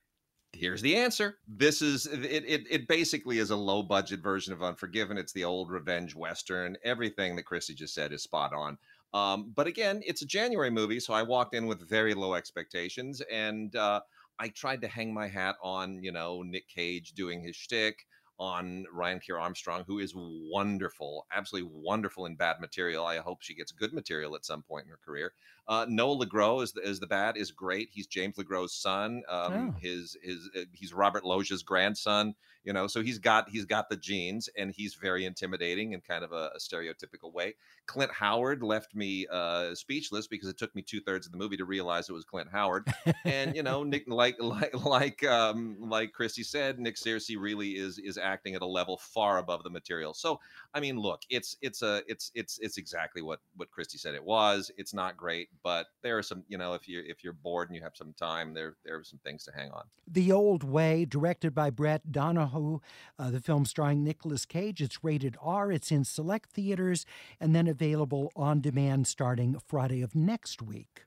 [0.58, 1.38] here's the answer.
[1.48, 2.68] This is it, it.
[2.70, 5.18] It basically is a low budget version of Unforgiven.
[5.18, 6.78] It's the old revenge western.
[6.84, 8.78] Everything that Chrissy just said is spot on.
[9.14, 13.22] Um, but again, it's a January movie, so I walked in with very low expectations,
[13.32, 14.02] and uh,
[14.38, 18.06] I tried to hang my hat on, you know, Nick Cage doing his shtick
[18.40, 23.06] on Ryan Kiera Armstrong, who is wonderful, absolutely wonderful in bad material.
[23.06, 25.34] I hope she gets good material at some point in her career.
[25.68, 27.90] Uh, Noah LeGros is the, is the bad is great.
[27.92, 29.24] He's James LeGros' son.
[29.30, 29.80] Um, oh.
[29.80, 32.36] His his uh, he's Robert Loggia's grandson.
[32.64, 36.24] You know, so he's got he's got the genes, and he's very intimidating in kind
[36.24, 37.56] of a, a stereotypical way.
[37.86, 41.56] Clint Howard left me uh, speechless because it took me two thirds of the movie
[41.56, 42.86] to realize it was Clint Howard.
[43.26, 48.00] and you know, Nick like like like um, like Christy said, Nick Searcy really is
[48.00, 50.14] is acting at a level far above the material.
[50.14, 50.40] So
[50.74, 54.24] I mean, look, it's it's a it's it's it's exactly what what Christy said it
[54.24, 54.72] was.
[54.78, 57.76] It's not great, but there are some you know if you if you're bored and
[57.76, 59.84] you have some time, there there are some things to hang on.
[60.08, 62.82] The Old Way, directed by Brett Donowho
[63.20, 64.82] uh, the film starring Nicolas Cage.
[64.82, 65.72] It's rated R.
[65.72, 67.06] It's in select theaters
[67.40, 71.04] and then available on demand starting Friday of next week.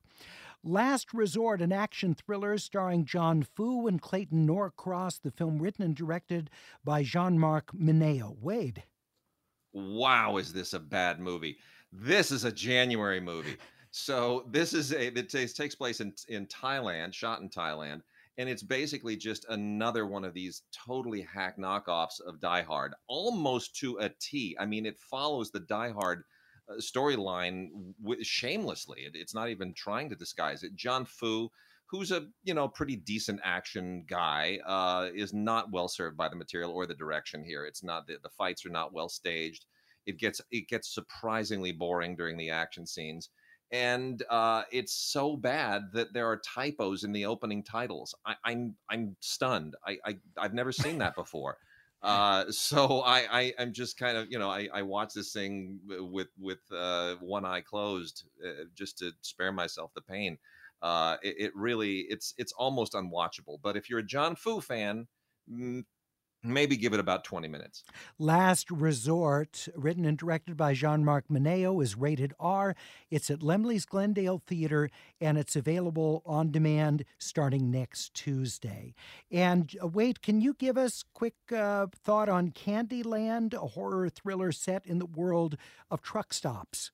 [0.62, 5.96] Last Resort, an action thriller starring Jon Foo and Clayton Norcross, the film written and
[5.96, 6.50] directed
[6.84, 8.36] by Jean Marc Mineo.
[8.38, 8.82] Wade.
[9.72, 11.56] Wow, is this a bad movie?
[11.92, 13.56] This is a January movie.
[13.90, 18.02] So this is a that takes place in in Thailand, shot in Thailand,
[18.38, 23.76] and it's basically just another one of these totally hack knockoffs of Die Hard, almost
[23.76, 24.56] to a T.
[24.60, 26.22] I mean, it follows the Die Hard
[26.70, 27.68] uh, storyline
[28.00, 29.00] w- shamelessly.
[29.00, 30.76] It, it's not even trying to disguise it.
[30.76, 31.50] Jon Foo,
[31.86, 36.36] who's a you know pretty decent action guy, uh, is not well served by the
[36.36, 37.66] material or the direction here.
[37.66, 39.66] It's not the, the fights are not well staged.
[40.06, 43.30] It gets it gets surprisingly boring during the action scenes
[43.72, 48.14] and uh, it's so bad that there are typos in the opening titles.
[48.26, 49.76] I, am I'm, I'm stunned.
[49.86, 51.56] I, I have never seen that before.
[52.02, 55.80] Uh, so I, I am just kind of you know I, I watch this thing
[55.86, 60.38] with with uh, one eye closed uh, just to spare myself the pain.
[60.82, 63.58] Uh, it, it, really it's it's almost unwatchable.
[63.62, 65.08] But if you're a Jon Foo fan,
[66.42, 67.84] maybe give it about 20 minutes.
[68.18, 72.74] Last Resort, written and directed by Jean Marc Mineo, is rated R.
[73.10, 78.94] It's at Laemmle's Glendale Theater and it's available on demand starting next Tuesday.
[79.30, 84.52] And uh, wait, can you give us quick uh, thought on Candyland, a horror thriller
[84.52, 85.56] set in the world
[85.90, 86.90] of truck stops?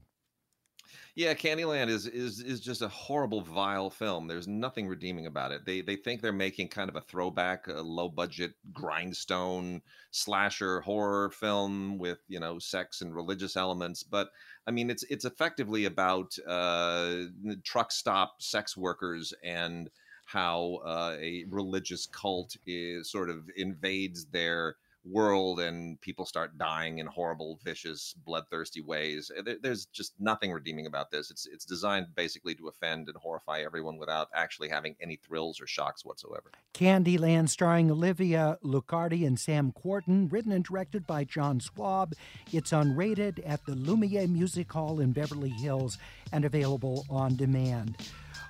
[1.17, 4.27] Yeah, Candyland is is is just a horrible, vile film.
[4.29, 5.65] There's nothing redeeming about it.
[5.65, 11.31] They they think they're making kind of a throwback, a low budget grindstone slasher horror
[11.31, 14.31] film with you know sex and religious elements, but
[14.67, 17.23] I mean it's it's effectively about uh,
[17.65, 19.91] truck stop sex workers and
[20.27, 24.77] how uh, a religious cult is sort of invades their
[25.11, 29.31] world and people start dying in horrible, vicious, bloodthirsty ways.
[29.37, 31.31] Eh, there's just nothing redeeming about this.
[31.31, 35.67] It's it's designed basically to offend and horrify everyone without actually having any thrills or
[35.67, 36.51] shocks whatsoever.
[36.75, 42.15] Candyland, starring Olivia Luccardi and Sam Quartin, written and directed by John Swab.
[42.53, 45.99] It's unrated at the Lumiere Music Hall in Beverly Hills
[46.33, 47.97] and available on demand.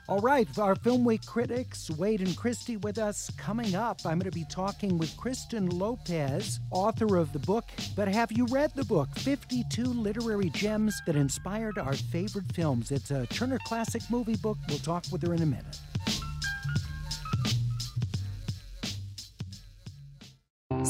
[0.08, 3.28] All right, our Film Week critics, Wade and Christy, with us.
[3.36, 7.64] Coming up, I'm going to be talking with Kristen Lopez, author of the book,
[7.96, 9.08] But Have You Read the Book?
[9.18, 12.92] 52 Literary Gems That Inspired Our Favorite Films.
[12.92, 14.58] It's a Turner Classic Movie book.
[14.68, 15.80] We'll talk with her in a minute.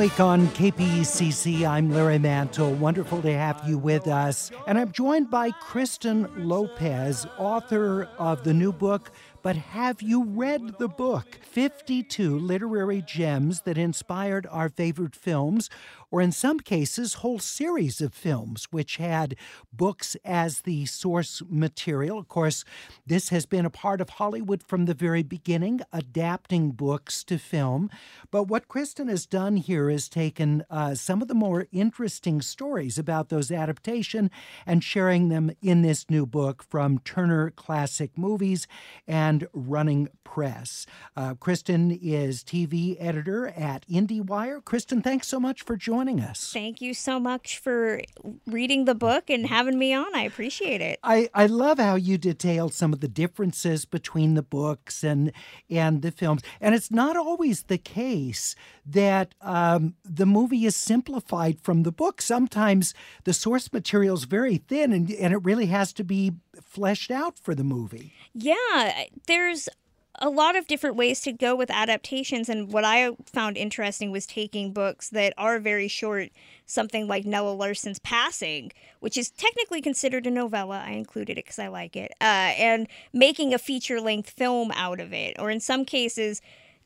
[0.00, 1.68] Week on KPCC.
[1.68, 2.72] I'm Larry Mantle.
[2.72, 4.50] Wonderful to have you with us.
[4.66, 10.78] And I'm joined by Kristen Lopez, author of the new book, But Have You Read
[10.78, 11.38] the Book?
[11.42, 15.68] 52 Literary Gems That Inspired Our Favorite Films
[16.10, 19.36] or in some cases, whole series of films which had
[19.72, 22.18] books as the source material.
[22.18, 22.64] Of course,
[23.06, 27.90] this has been a part of Hollywood from the very beginning, adapting books to film.
[28.30, 32.98] But what Kristen has done here is taken uh, some of the more interesting stories
[32.98, 34.30] about those adaptation
[34.66, 38.66] and sharing them in this new book from Turner Classic Movies
[39.06, 40.86] and Running Press.
[41.16, 44.64] Uh, Kristen is TV editor at IndieWire.
[44.64, 46.50] Kristen, thanks so much for joining joining us.
[46.52, 48.00] Thank you so much for
[48.46, 50.14] reading the book and having me on.
[50.14, 50.98] I appreciate it.
[51.02, 55.30] I, I love how you detailed some of the differences between the books and
[55.68, 56.42] and the films.
[56.58, 58.54] And it's not always the case
[58.86, 62.22] that um, the movie is simplified from the book.
[62.22, 62.94] Sometimes
[63.24, 66.32] the source material is very thin and, and it really has to be
[66.62, 68.14] fleshed out for the movie.
[68.32, 69.68] Yeah, there's
[70.16, 72.48] a lot of different ways to go with adaptations.
[72.48, 76.30] And what I found interesting was taking books that are very short,
[76.66, 80.82] something like Nella Larsen's Passing, which is technically considered a novella.
[80.84, 85.00] I included it because I like it, uh, and making a feature length film out
[85.00, 85.36] of it.
[85.38, 86.42] Or in some cases,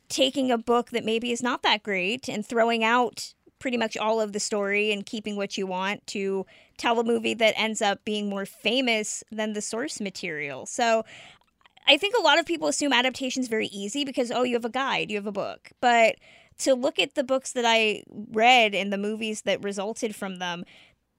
[0.07, 4.21] taking a book that maybe is not that great and throwing out pretty much all
[4.21, 6.45] of the story and keeping what you want to
[6.77, 10.65] tell a movie that ends up being more famous than the source material.
[10.65, 11.03] So
[11.87, 14.65] I think a lot of people assume adaptation is very easy because, oh, you have
[14.65, 15.71] a guide, you have a book.
[15.81, 16.15] But
[16.59, 20.63] to look at the books that I read and the movies that resulted from them,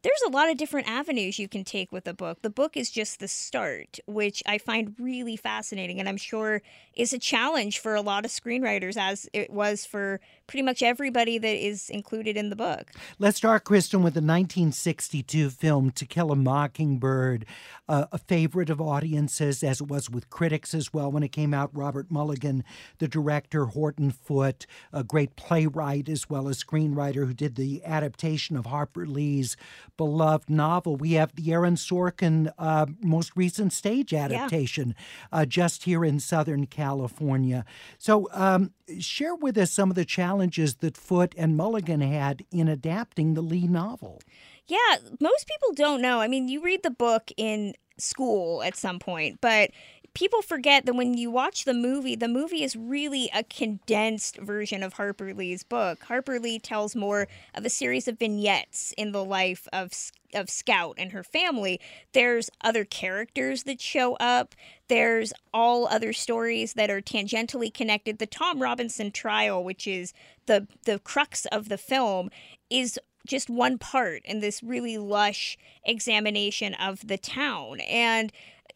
[0.02, 2.42] there's a lot of different avenues you can take with a book.
[2.42, 6.62] The book is just the start, which I find really fascinating and I'm sure
[6.94, 11.38] is a challenge for a lot of screenwriters, as it was for pretty much everybody
[11.38, 12.92] that is included in the book.
[13.18, 17.46] Let's start, Kristen, with the 1962 film To Kill a Mockingbird,
[17.88, 21.52] uh, a favorite of audiences, as it was with critics as well when it came
[21.52, 21.70] out.
[21.72, 22.64] Robert Mulligan,
[22.98, 28.56] the director, Horton Foote, a great playwright as well as screenwriter who did the adaptation
[28.56, 29.56] of Harper Lee's
[29.96, 30.96] beloved novel.
[30.96, 34.94] We have the Aaron Sorkin uh, most recent stage adaptation
[35.32, 35.40] yeah.
[35.40, 37.64] uh, just here in Southern California.
[37.98, 40.35] So, um, share with us some of the challenges
[40.80, 44.20] that Foote and Mulligan had in adapting the Lee novel.
[44.66, 46.20] Yeah, most people don't know.
[46.20, 49.70] I mean, you read the book in school at some point, but
[50.16, 54.82] people forget that when you watch the movie, the movie is really a condensed version
[54.82, 56.04] of Harper Lee's book.
[56.04, 59.92] Harper Lee tells more of a series of vignettes in the life of
[60.32, 61.78] of Scout and her family.
[62.12, 64.54] There's other characters that show up.
[64.88, 68.18] There's all other stories that are tangentially connected.
[68.18, 70.14] The Tom Robinson trial, which is
[70.46, 72.30] the the crux of the film,
[72.70, 78.32] is just one part in this really lush examination of the town and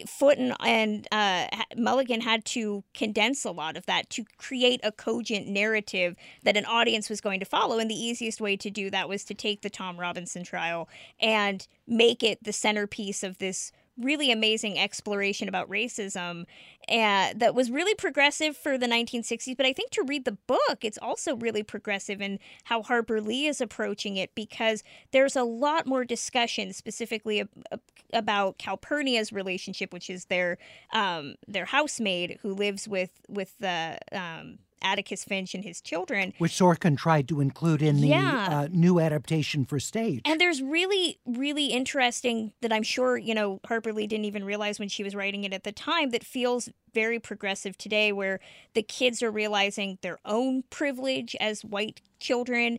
[0.07, 1.47] Foote and, and uh,
[1.77, 6.65] Mulligan had to condense a lot of that to create a cogent narrative that an
[6.65, 7.79] audience was going to follow.
[7.79, 10.89] And the easiest way to do that was to take the Tom Robinson trial
[11.21, 16.45] and make it the centerpiece of this really amazing exploration about racism
[16.89, 19.57] uh, that was really progressive for the 1960s.
[19.57, 23.47] But I think to read the book, it's also really progressive in how Harper Lee
[23.47, 24.83] is approaching it because
[25.13, 27.81] there's a lot more discussion specifically ab-
[28.13, 30.59] about Calpurnia's relationship, which is their
[30.93, 36.33] um, their housemaid who lives with with the um, Atticus Finch and his children.
[36.39, 38.49] Which Sorkin tried to include in the yeah.
[38.51, 40.23] uh, new adaptation for stage.
[40.25, 44.79] And there's really, really interesting that I'm sure, you know, Harper Lee didn't even realize
[44.79, 48.41] when she was writing it at the time that feels very progressive today where
[48.75, 52.79] the kids are realizing their own privilege as white children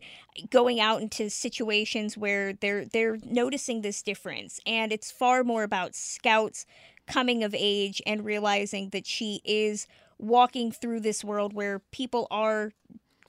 [0.50, 5.94] going out into situations where they're they're noticing this difference and it's far more about
[5.94, 6.66] scouts
[7.06, 9.86] coming of age and realizing that she is
[10.22, 12.72] walking through this world where people are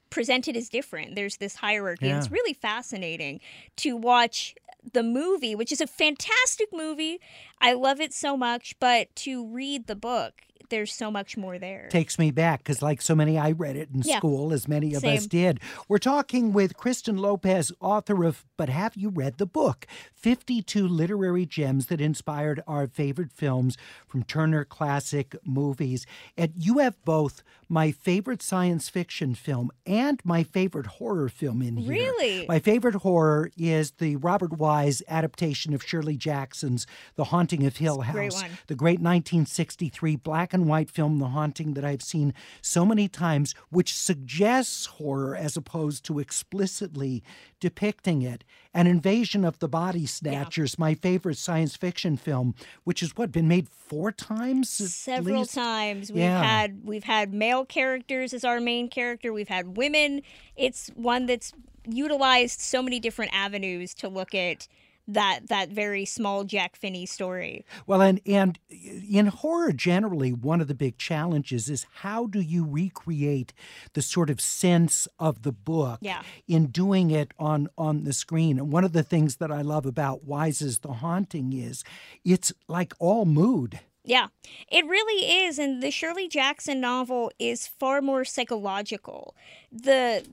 [0.09, 1.15] presented as different.
[1.15, 2.07] There's this hierarchy.
[2.07, 2.19] Yeah.
[2.19, 3.41] It's really fascinating
[3.77, 4.53] to watch
[4.91, 7.19] the movie, which is a fantastic movie.
[7.59, 11.88] I love it so much, but to read the book there's so much more there.
[11.89, 14.18] Takes me back because, like so many, I read it in yeah.
[14.18, 15.18] school, as many of Same.
[15.18, 15.59] us did.
[15.88, 19.86] We're talking with Kristen Lopez, author of But Have You Read the Book?
[20.14, 26.05] 52 literary gems that inspired our favorite films from Turner Classic Movies.
[26.38, 27.43] And you have both
[27.74, 31.89] my favorite science fiction film and my favorite horror film in here.
[31.89, 32.45] Really?
[32.47, 38.01] My favorite horror is the Robert Wise adaptation of Shirley Jackson's The Haunting of Hill
[38.01, 42.86] House, great the great 1963 black and white film, The Haunting, that I've seen so
[42.86, 47.24] many times, which suggests horror as opposed to explicitly
[47.59, 48.43] depicting it.
[48.76, 50.84] An Invasion of the Body Snatchers, yeah.
[50.84, 54.69] my favorite science fiction film, which has what been made four times?
[54.69, 56.11] Several times.
[56.11, 56.43] We've yeah.
[56.43, 59.34] had we've had male characters as our main character.
[59.34, 60.22] We've had women.
[60.55, 61.53] It's one that's
[61.86, 64.68] utilized so many different avenues to look at
[65.07, 67.66] that that very small Jack Finney story.
[67.86, 72.66] Well, and and in horror generally, one of the big challenges is how do you
[72.66, 73.53] recreate
[73.93, 76.22] the sort of sense of the book yeah.
[76.47, 78.59] in doing it on on the screen.
[78.59, 81.84] And one of the things that I love about Wise's The Haunting is
[82.24, 83.80] it's like all mood.
[84.06, 84.28] Yeah,
[84.70, 85.58] it really is.
[85.58, 89.36] And the Shirley Jackson novel is far more psychological.
[89.72, 90.26] The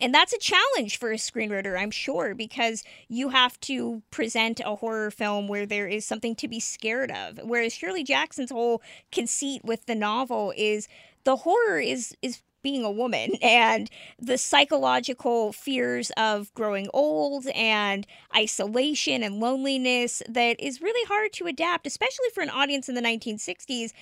[0.00, 4.76] and that's a challenge for a screenwriter, I'm sure, because you have to present a
[4.76, 7.40] horror film where there is something to be scared of.
[7.42, 10.86] Whereas Shirley Jackson's whole conceit with the novel is
[11.24, 18.06] the horror is is being a woman and the psychological fears of growing old and
[18.36, 23.00] isolation and loneliness that is really hard to adapt, especially for an audience in the
[23.00, 23.92] 1960s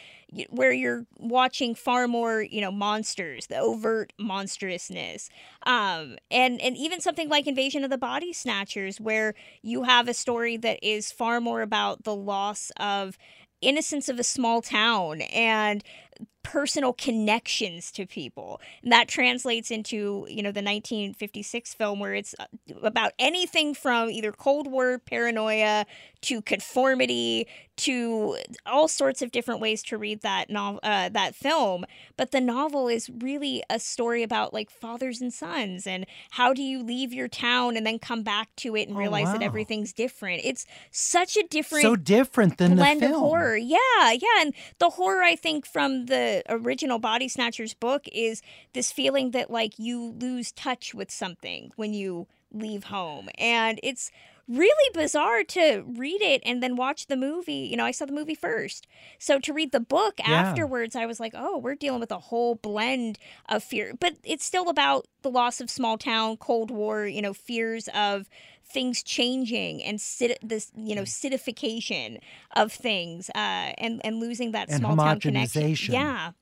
[0.50, 5.30] where you're watching far more, you know, monsters, the overt monstrousness.
[5.64, 10.14] Um, and, and even something like Invasion of the Body Snatchers, where you have a
[10.14, 13.16] story that is far more about the loss of
[13.62, 15.82] innocence of a small town and
[16.43, 18.61] personal connections to people.
[18.85, 22.45] And that translates into, you know, the 1956 film where it's uh,
[22.83, 25.87] about anything from either Cold War paranoia
[26.23, 31.85] to conformity to all sorts of different ways to read that novel, uh, that film.
[32.17, 36.62] But the novel is really a story about like fathers and sons and how do
[36.62, 39.93] you leave your town and then come back to it and Oh, realize that everything's
[39.93, 40.41] different.
[40.45, 43.57] It's such a different So different than blend the of horror.
[43.57, 43.79] Yeah,
[44.12, 44.41] yeah.
[44.41, 48.42] And the horror I think from the original Body Snatchers book is
[48.72, 53.28] this feeling that like you lose touch with something when you leave home.
[53.38, 54.11] And it's
[54.48, 57.68] really bizarre to read it and then watch the movie.
[57.68, 58.86] You know, I saw the movie first.
[59.18, 60.30] So to read the book Yeah.
[60.40, 63.94] afterwards, I was like, oh, we're dealing with a whole blend of fear.
[63.98, 68.28] But it's still about the loss of small town, Cold War, you know, fears of
[68.69, 72.19] things changing and cit- this you know citification
[72.55, 75.93] of things uh and and losing that And small town connection.
[75.93, 76.33] yeah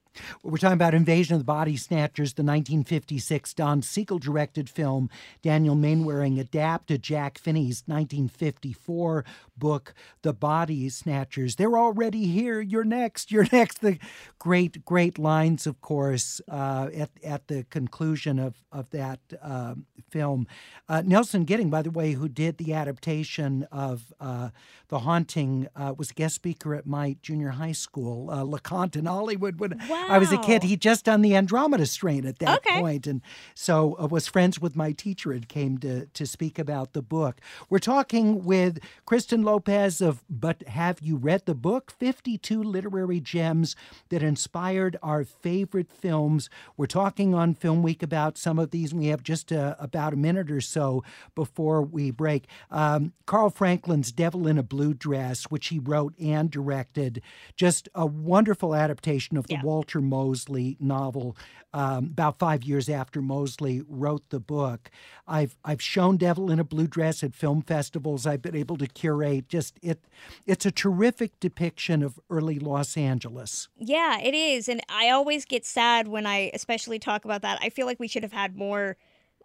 [0.42, 5.10] We're talking about Invasion of the Body Snatchers, the 1956 Don Siegel directed film.
[5.42, 9.24] Daniel Mainwaring adapted Jack Finney's 1954
[9.56, 11.56] book, The Body Snatchers.
[11.56, 12.60] They're already here.
[12.60, 13.32] You're next.
[13.32, 13.80] You're next.
[13.80, 13.98] The
[14.38, 19.74] great, great lines, of course, uh, at, at the conclusion of, of that uh,
[20.10, 20.46] film.
[20.88, 24.50] Uh, Nelson Gidding, by the way, who did the adaptation of uh,
[24.88, 29.06] The Haunting, uh, was a guest speaker at my junior high school, uh, LeConte in
[29.06, 29.78] Hollywood, when
[30.08, 30.62] I was a kid.
[30.64, 32.80] He'd just done the Andromeda strain at that Okay.
[32.80, 33.22] point, and
[33.54, 37.40] so uh, was friends with my teacher and came to to speak about the book.
[37.70, 41.90] We're talking with Kristen Lopez of But Have You Read the Book?
[41.90, 43.74] 52 literary gems
[44.10, 46.48] that inspired our favorite films.
[46.76, 48.92] We're talking on Film Week about some of these.
[48.94, 51.02] We have just uh, about a minute or so
[51.34, 52.46] before we break.
[52.70, 57.22] Um, Carl Franklin's Devil in a Blue Dress, which he wrote and directed,
[57.56, 59.62] just a wonderful adaptation of the Yeah.
[59.62, 61.36] Walter Mosley novel.
[61.72, 64.90] Um, about five years after Mosley wrote the book,
[65.26, 68.26] I've I've shown Devil in a Blue Dress at film festivals.
[68.26, 69.48] I've been able to curate.
[69.48, 69.98] Just it,
[70.46, 73.68] it's a terrific depiction of early Los Angeles.
[73.78, 77.68] yeah it is and i always get sad when i especially talk about that i
[77.68, 78.96] feel like we should have had more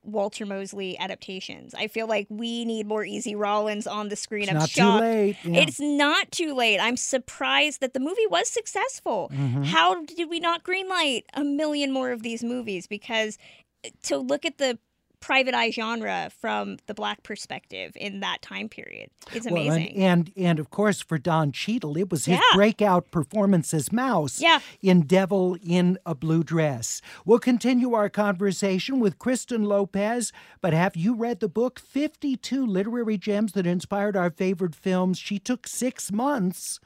[0.04, 1.74] Walter Mosley adaptations.
[1.74, 4.44] I feel like we need more Easy Rawlins on the screen.
[4.44, 5.02] It's I'm not shocked.
[5.04, 5.38] too late.
[5.44, 5.62] Yeah.
[5.62, 6.80] It's not too late.
[6.80, 9.32] I'm surprised that the movie was successful.
[9.34, 9.64] Mm-hmm.
[9.64, 12.88] How did we not greenlight a million more of these movies?
[12.88, 13.38] Because
[14.04, 14.78] to look at the
[15.20, 19.96] private eye genre from the black perspective in that time period, it's Well, and- amazing.
[19.98, 22.56] and, and of course for Don Cheadle, it was his Yeah.
[22.56, 24.60] breakout performance as Mouse Yeah.
[24.82, 27.02] in Devil in a Blue Dress.
[27.26, 33.18] We'll continue our conversation with Kristen Lopez, but have you read the book 52 Literary
[33.18, 35.18] Gems that inspired our favorite films?
[35.18, 36.80] She took 6 months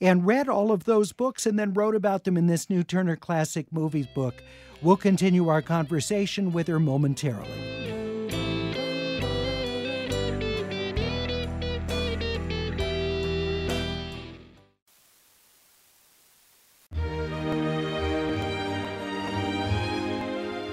[0.00, 3.16] and read all of those books and then wrote about them in this new Turner
[3.16, 4.42] Classic Movies book.
[4.82, 7.48] We'll continue our conversation with her momentarily.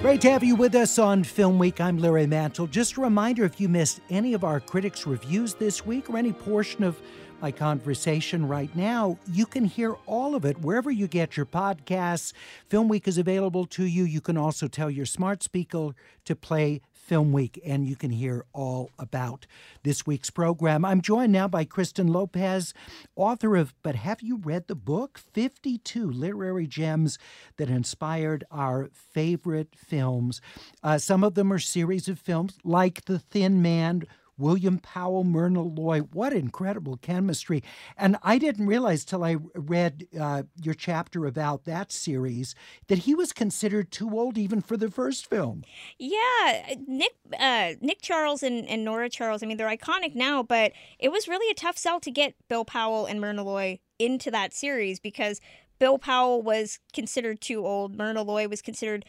[0.02, 1.80] Great to have you with us on Film Week.
[1.80, 2.66] I'm Larry Mantle.
[2.66, 6.34] Just a reminder if you missed any of our critics' reviews this week or any
[6.34, 7.00] portion of
[7.42, 12.34] my conversation right now, you can hear all of it wherever you get your podcasts.
[12.68, 14.04] Film Week is available to you.
[14.04, 15.92] You can also tell your smart speaker
[16.26, 19.48] to play Film Week, and you can hear all about
[19.84, 20.86] this week's program.
[20.86, 22.74] I'm joined now by Kristen Lopez,
[23.16, 25.18] author of But Have You Read the Book?
[25.18, 27.18] 52 Literary Gems
[27.58, 30.40] that Inspired Our Favorite Films.
[30.84, 34.04] Uh, some of them are series of films like The Thin Man.
[34.40, 37.62] William Powell, Myrna Loy, what incredible chemistry.
[37.98, 42.56] And I didn't realize till I read uh, your chapter about that series
[42.88, 45.64] that he was considered too old even for the first film.
[45.98, 49.44] Yeah, Nick uh, Nick Charles and, and Nora Charles.
[49.44, 52.66] I mean, they're iconic now, but it was really a tough sell to get Bill
[52.66, 55.42] Powell and Myrna Loy into that series because
[55.80, 57.96] Bill Powell was considered too old.
[57.96, 59.06] Myrna Loy was considered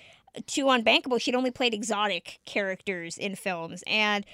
[0.46, 1.20] too unbankable.
[1.20, 3.82] She'd only played exotic characters in films.
[3.86, 4.24] And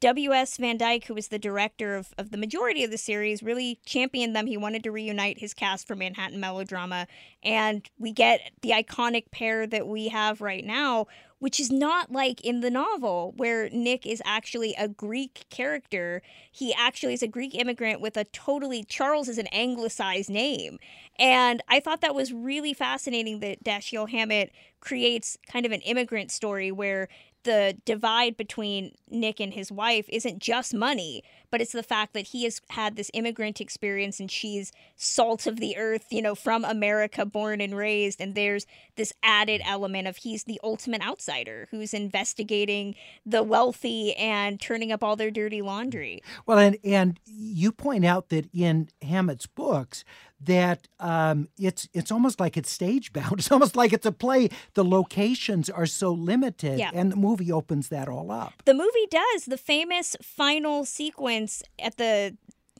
[0.00, 0.56] W.S.
[0.56, 4.34] Van Dyke, who was the director of, of the majority of the series, really championed
[4.34, 4.46] them.
[4.46, 7.06] He wanted to reunite his cast for Manhattan Melodrama.
[7.42, 11.06] And we get the iconic pair that we have right now,
[11.38, 16.22] which is not like in the novel where Nick is actually a Greek character.
[16.50, 20.78] He actually is a Greek immigrant with a totally, Charles is an anglicized name.
[21.18, 26.30] And I thought that was really fascinating that Dashiell Hammett creates kind of an immigrant
[26.30, 27.08] story where
[27.44, 32.28] the divide between Nick and his wife isn't just money, but it's the fact that
[32.28, 36.64] he has had this immigrant experience and she's salt of the earth, you know, from
[36.64, 38.20] America, born and raised.
[38.20, 38.66] And there's
[38.96, 45.04] this added element of he's the ultimate outsider who's investigating the wealthy and turning up
[45.04, 46.22] all their dirty laundry.
[46.46, 50.04] Well, and, and you point out that in Hammett's books,
[50.46, 53.34] that um, it's it's almost like it's stage bound.
[53.38, 54.48] It's almost like it's a play.
[54.74, 56.90] The locations are so limited, Yeah.
[56.94, 58.52] and the movie opens that all up.
[58.64, 59.44] The movie does.
[59.46, 62.36] The famous final sequence at the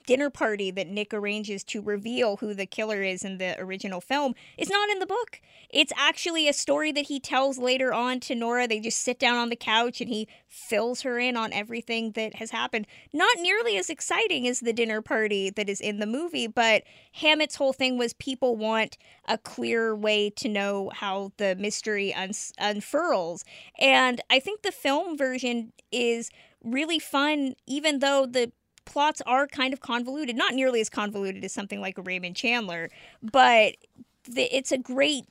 [0.07, 4.35] dinner party that Nick arranges to reveal who the killer is in the original film
[4.59, 5.41] is not in the book.
[5.71, 8.69] It's actually a story that he tells later on to Nora.
[8.69, 12.37] They just sit down on the couch and he fills her in on everything that
[12.37, 12.87] has happened.
[13.13, 16.83] Not nearly as exciting as the dinner party that is in the movie, but
[17.13, 22.53] Hammett's whole thing was people want a clear way to know how the mystery uns-
[22.59, 23.45] unfurls.
[23.79, 26.31] And I think the film version is
[26.63, 28.53] really fun, even though the
[28.85, 30.37] plots are kind of convoluted.
[30.37, 32.91] Not nearly as convoluted as something like Raymond Chandler,
[33.23, 33.77] but
[34.25, 35.25] the, it's a great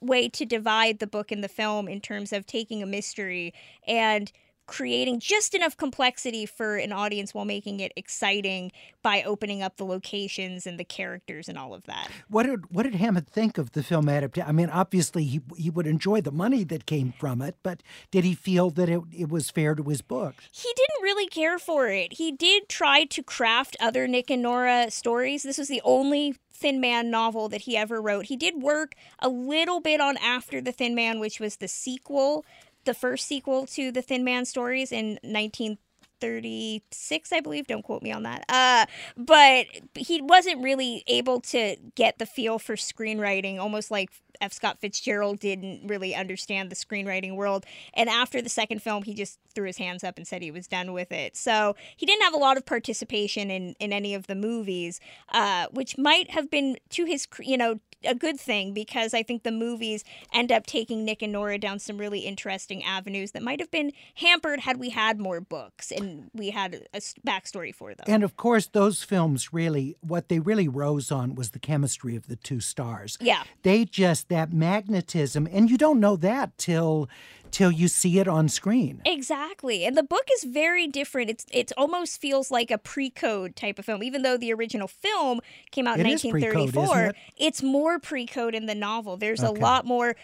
[0.00, 3.52] way to divide the book and the film in terms of taking a mystery
[3.86, 4.32] and
[4.66, 9.84] creating just enough complexity for an audience while making it exciting by opening up the
[9.84, 12.08] locations and the characters and all of that.
[12.28, 14.48] What did what did Hammett think of the film adaptation?
[14.48, 18.24] I mean, obviously he he would enjoy the money that came from it, but did
[18.24, 20.48] he feel that it, it was fair to his books?
[20.52, 22.14] he didn't really care for it.
[22.14, 25.42] He did try to craft other Nick and Nora stories.
[25.42, 28.26] This was the only Thin Man novel that he ever wrote.
[28.26, 32.44] He did work a little bit on After the Thin Man, which was the sequel,
[32.84, 37.66] the first sequel to the Thin Man stories in 1936, I believe.
[37.66, 38.44] Don't quote me on that.
[38.48, 44.10] Uh, but he wasn't really able to get the feel for screenwriting, almost like
[44.40, 44.52] F.
[44.52, 47.64] Scott Fitzgerald didn't really understand the screenwriting world.
[47.94, 50.66] And after the second film, he just threw his hands up and said he was
[50.66, 51.36] done with it.
[51.36, 55.00] So he didn't have a lot of participation in, in any of the movies,
[55.32, 59.42] uh, which might have been to his, you know, a good thing because I think
[59.42, 63.60] the movies end up taking Nick and Nora down some really interesting avenues that might
[63.60, 68.04] have been hampered had we had more books and we had a backstory for them.
[68.08, 72.26] And of course, those films really, what they really rose on was the chemistry of
[72.26, 73.18] the two stars.
[73.20, 73.42] Yeah.
[73.62, 77.08] They just, that magnetism, and you don't know that till
[77.52, 79.00] till you see it on screen.
[79.04, 79.84] Exactly.
[79.84, 81.30] And the book is very different.
[81.30, 85.40] It's it almost feels like a pre-code type of film even though the original film
[85.70, 86.84] came out in It pre-code, 1934.
[86.84, 87.16] isn't it?
[87.36, 89.16] It's more pre-code in the novel.
[89.16, 89.48] There's Okay.
[89.60, 90.16] a lot more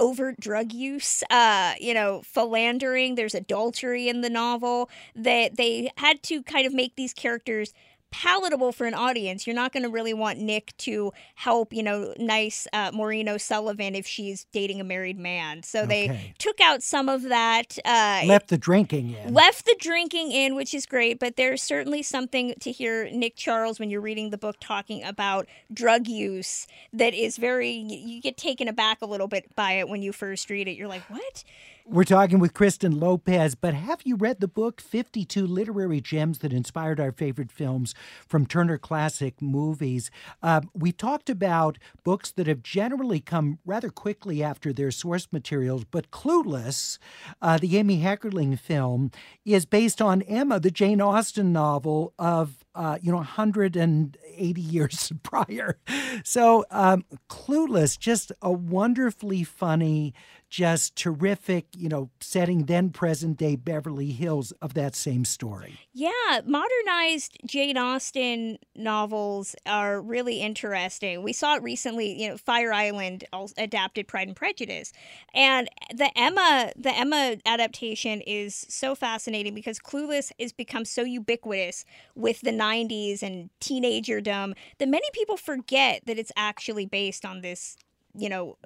[0.00, 6.22] overt drug use, uh, you know, philandering, there's adultery in the novel that they had
[6.22, 7.74] to kind of make these characters
[8.10, 9.46] palatable for an audience.
[9.46, 13.94] You're not going to really want Nick to help, you know, nice uh, Maureen O'Sullivan
[13.94, 15.62] if she's dating a married man.
[15.62, 17.78] So they took out some of that.
[17.84, 19.32] Uh, Left the drinking in.
[19.32, 23.78] left the drinking in, which is great, but there's certainly something to hear Nick Charles
[23.78, 28.68] when you're reading the book talking about drug use that is very, you get taken
[28.68, 30.72] aback a little bit by it when you first read it.
[30.72, 31.44] You're like, what?
[31.92, 36.52] We're talking with Kristen Lopez, but have you read the book 52 Literary Gems that
[36.52, 37.96] inspired our favorite films
[38.28, 40.08] from Turner Classic Movies?
[40.40, 45.82] Uh, we talked about books that have generally come rather quickly after their source materials,
[45.82, 46.98] but Clueless,
[47.42, 49.10] uh, the Amy Heckerling film,
[49.44, 55.76] is based on Emma, the Jane Austen novel of uh, you know, 180 years prior.
[56.24, 60.14] So, um, Clueless, just a wonderfully funny,
[60.50, 65.78] just terrific, you know, setting then present day Beverly Hills of that same story.
[65.92, 71.22] Yeah, modernized Jane Austen novels are really interesting.
[71.22, 73.24] We saw it recently, you know, Fire Island
[73.56, 74.92] adapted Pride and Prejudice.
[75.32, 81.84] And the Emma the Emma adaptation is so fascinating because Clueless has become so ubiquitous
[82.16, 87.76] with the 90s and teenagerdom that many people forget that it's actually based on this,
[88.16, 88.56] you know,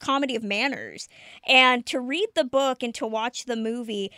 [0.00, 1.08] comedy of manners.
[1.46, 4.10] And to read the book and to watch the movie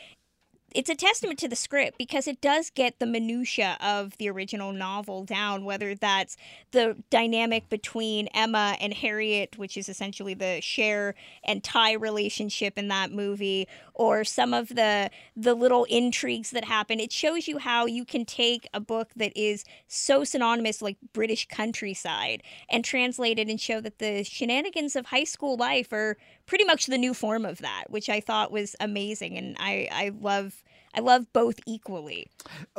[0.74, 4.72] it's a testament to the script because it does get the minutia of the original
[4.72, 6.36] novel down whether that's
[6.72, 11.14] the dynamic between Emma and Harriet which is essentially the Cher
[11.44, 17.00] and Tai relationship in that movie or some of the the little intrigues that happen.
[17.00, 21.46] It shows you how you can take a book that is so synonymous like British
[21.48, 26.16] countryside and translate it and show that the shenanigans of high school life are
[26.46, 30.12] pretty much the new form of that which I thought was amazing and I I
[30.20, 30.62] love
[30.94, 32.26] I love both equally.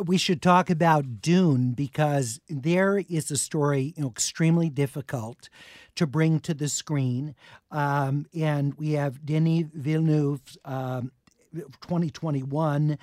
[0.04, 5.50] We should talk about Dune because there is a story you know, extremely difficult
[5.96, 7.36] to bring to the screen.
[7.72, 11.12] Um, and we have Denis Villeneuve's um,
[11.54, 12.98] 2021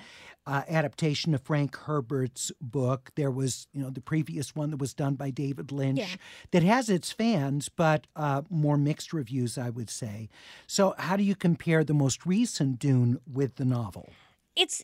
[0.45, 3.11] uh, adaptation of Frank Herbert's book.
[3.15, 6.15] There was, you know, the previous one that was done by David Lynch yeah.
[6.51, 10.29] that has its fans, but uh, more mixed reviews, I would say.
[10.67, 14.09] So, how do you compare the most recent Dune with the novel?
[14.55, 14.83] It's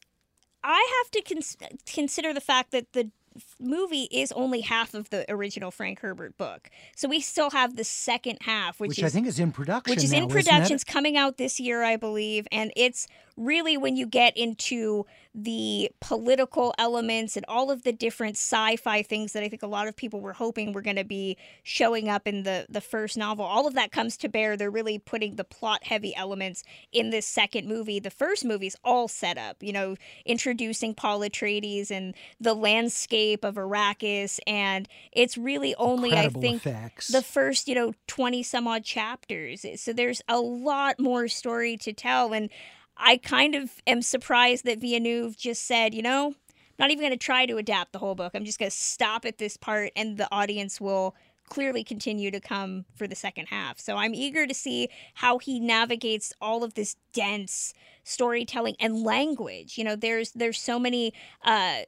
[0.64, 3.12] I have to cons- consider the fact that the
[3.60, 6.70] movie is only half of the original Frank Herbert book.
[6.96, 9.96] So we still have the second half, which, which is, I think is in production.
[9.96, 10.76] Which is now, in production.
[10.76, 13.08] It's coming out this year, I believe, and it's
[13.38, 15.06] really when you get into
[15.40, 19.88] the political elements and all of the different sci-fi things that I think a lot
[19.88, 23.46] of people were hoping were going to be showing up in the the first novel.
[23.46, 24.58] All of that comes to bear.
[24.58, 28.00] They're really putting the plot heavy elements in this second movie.
[28.00, 33.56] The first movie's all set up, you know, introducing Paul Atreides and the landscape of
[33.56, 37.10] Arrakis and it's really only Incredible I think effects.
[37.10, 39.66] the first, you know, 20 some odd chapters.
[39.76, 42.50] So there's a lot more story to tell and
[42.98, 46.36] I kind of am surprised that Villeneuve just said, you know,
[46.80, 48.34] not even going to try to adapt the whole book.
[48.36, 51.16] I'm just going to stop at this part and the audience will
[51.48, 53.80] clearly continue to come for the second half.
[53.80, 57.74] So I'm eager to see how he navigates all of this dense
[58.04, 59.78] storytelling and language.
[59.78, 61.82] You know, there's there's so many uh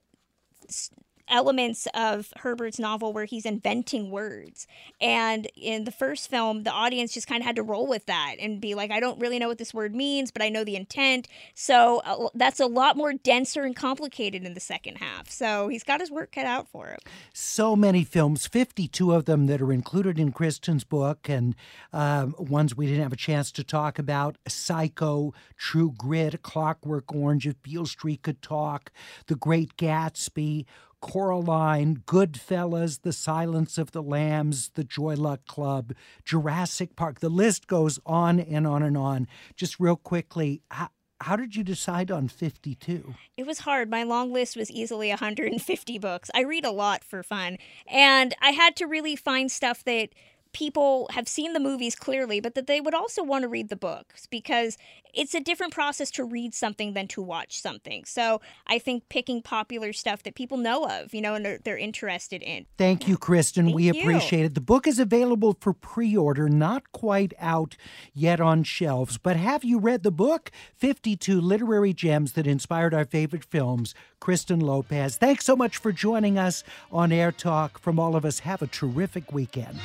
[1.30, 4.68] elements of Herbert's novel where he's inventing words.
[5.00, 8.36] And in the first film, the audience just kind of had to roll with that
[8.40, 10.76] and be like, I don't really know what this word means, but I know the
[10.76, 11.28] intent.
[11.54, 15.30] So uh, that's a lot more denser and complicated in the second half.
[15.30, 17.00] So he's got his work cut out for him.
[17.34, 21.56] So many films, 52 of them that are included in Kristen's book, and
[21.94, 27.48] um, ones we didn't have a chance to talk about Psycho, True Grit, Clockwork Orange,
[27.48, 28.92] If Beale Street Could Talk,
[29.28, 30.66] The Great Gatsby.
[31.02, 35.94] Coraline, Goodfellas, The Silence of the Lambs, The Joy Luck Club,
[36.26, 37.20] Jurassic Park.
[37.20, 39.28] The list goes on and on and on.
[39.56, 40.90] Just real quickly, how,
[41.22, 43.16] how did you decide on 52?
[43.38, 43.90] It was hard.
[43.90, 46.30] My long list was easily 150 books.
[46.34, 50.10] I read a lot for fun, and I had to really find stuff that
[50.52, 53.76] people have seen the movies clearly, but that they would also want to read the
[53.76, 54.78] books because
[55.14, 58.06] it's a different process to read something than to watch something.
[58.06, 61.78] So I think picking popular stuff that people know of, you know, and they're, they're
[61.78, 62.66] interested in.
[62.78, 63.66] Thank you, Kristen.
[63.66, 63.92] Thank we you.
[63.92, 64.56] appreciate it.
[64.56, 67.76] The book is available for pre order, not quite out
[68.14, 69.18] yet on shelves.
[69.18, 70.52] But have you read the book?
[70.76, 73.94] 52 Literary Gems That Inspired Our Favorite Films.
[74.20, 75.18] Kristen Lopez.
[75.18, 77.80] Thanks so much for joining us on Air Talk.
[77.80, 79.80] From all of us, have a terrific weekend.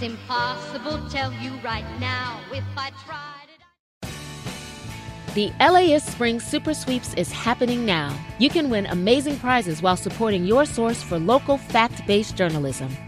[0.00, 5.34] It's impossible tell you right now if I tried it.
[5.34, 8.16] The LAist Spring Super Sweeps is happening now.
[8.38, 12.96] You can win amazing prizes while supporting your source for local fact based journalism.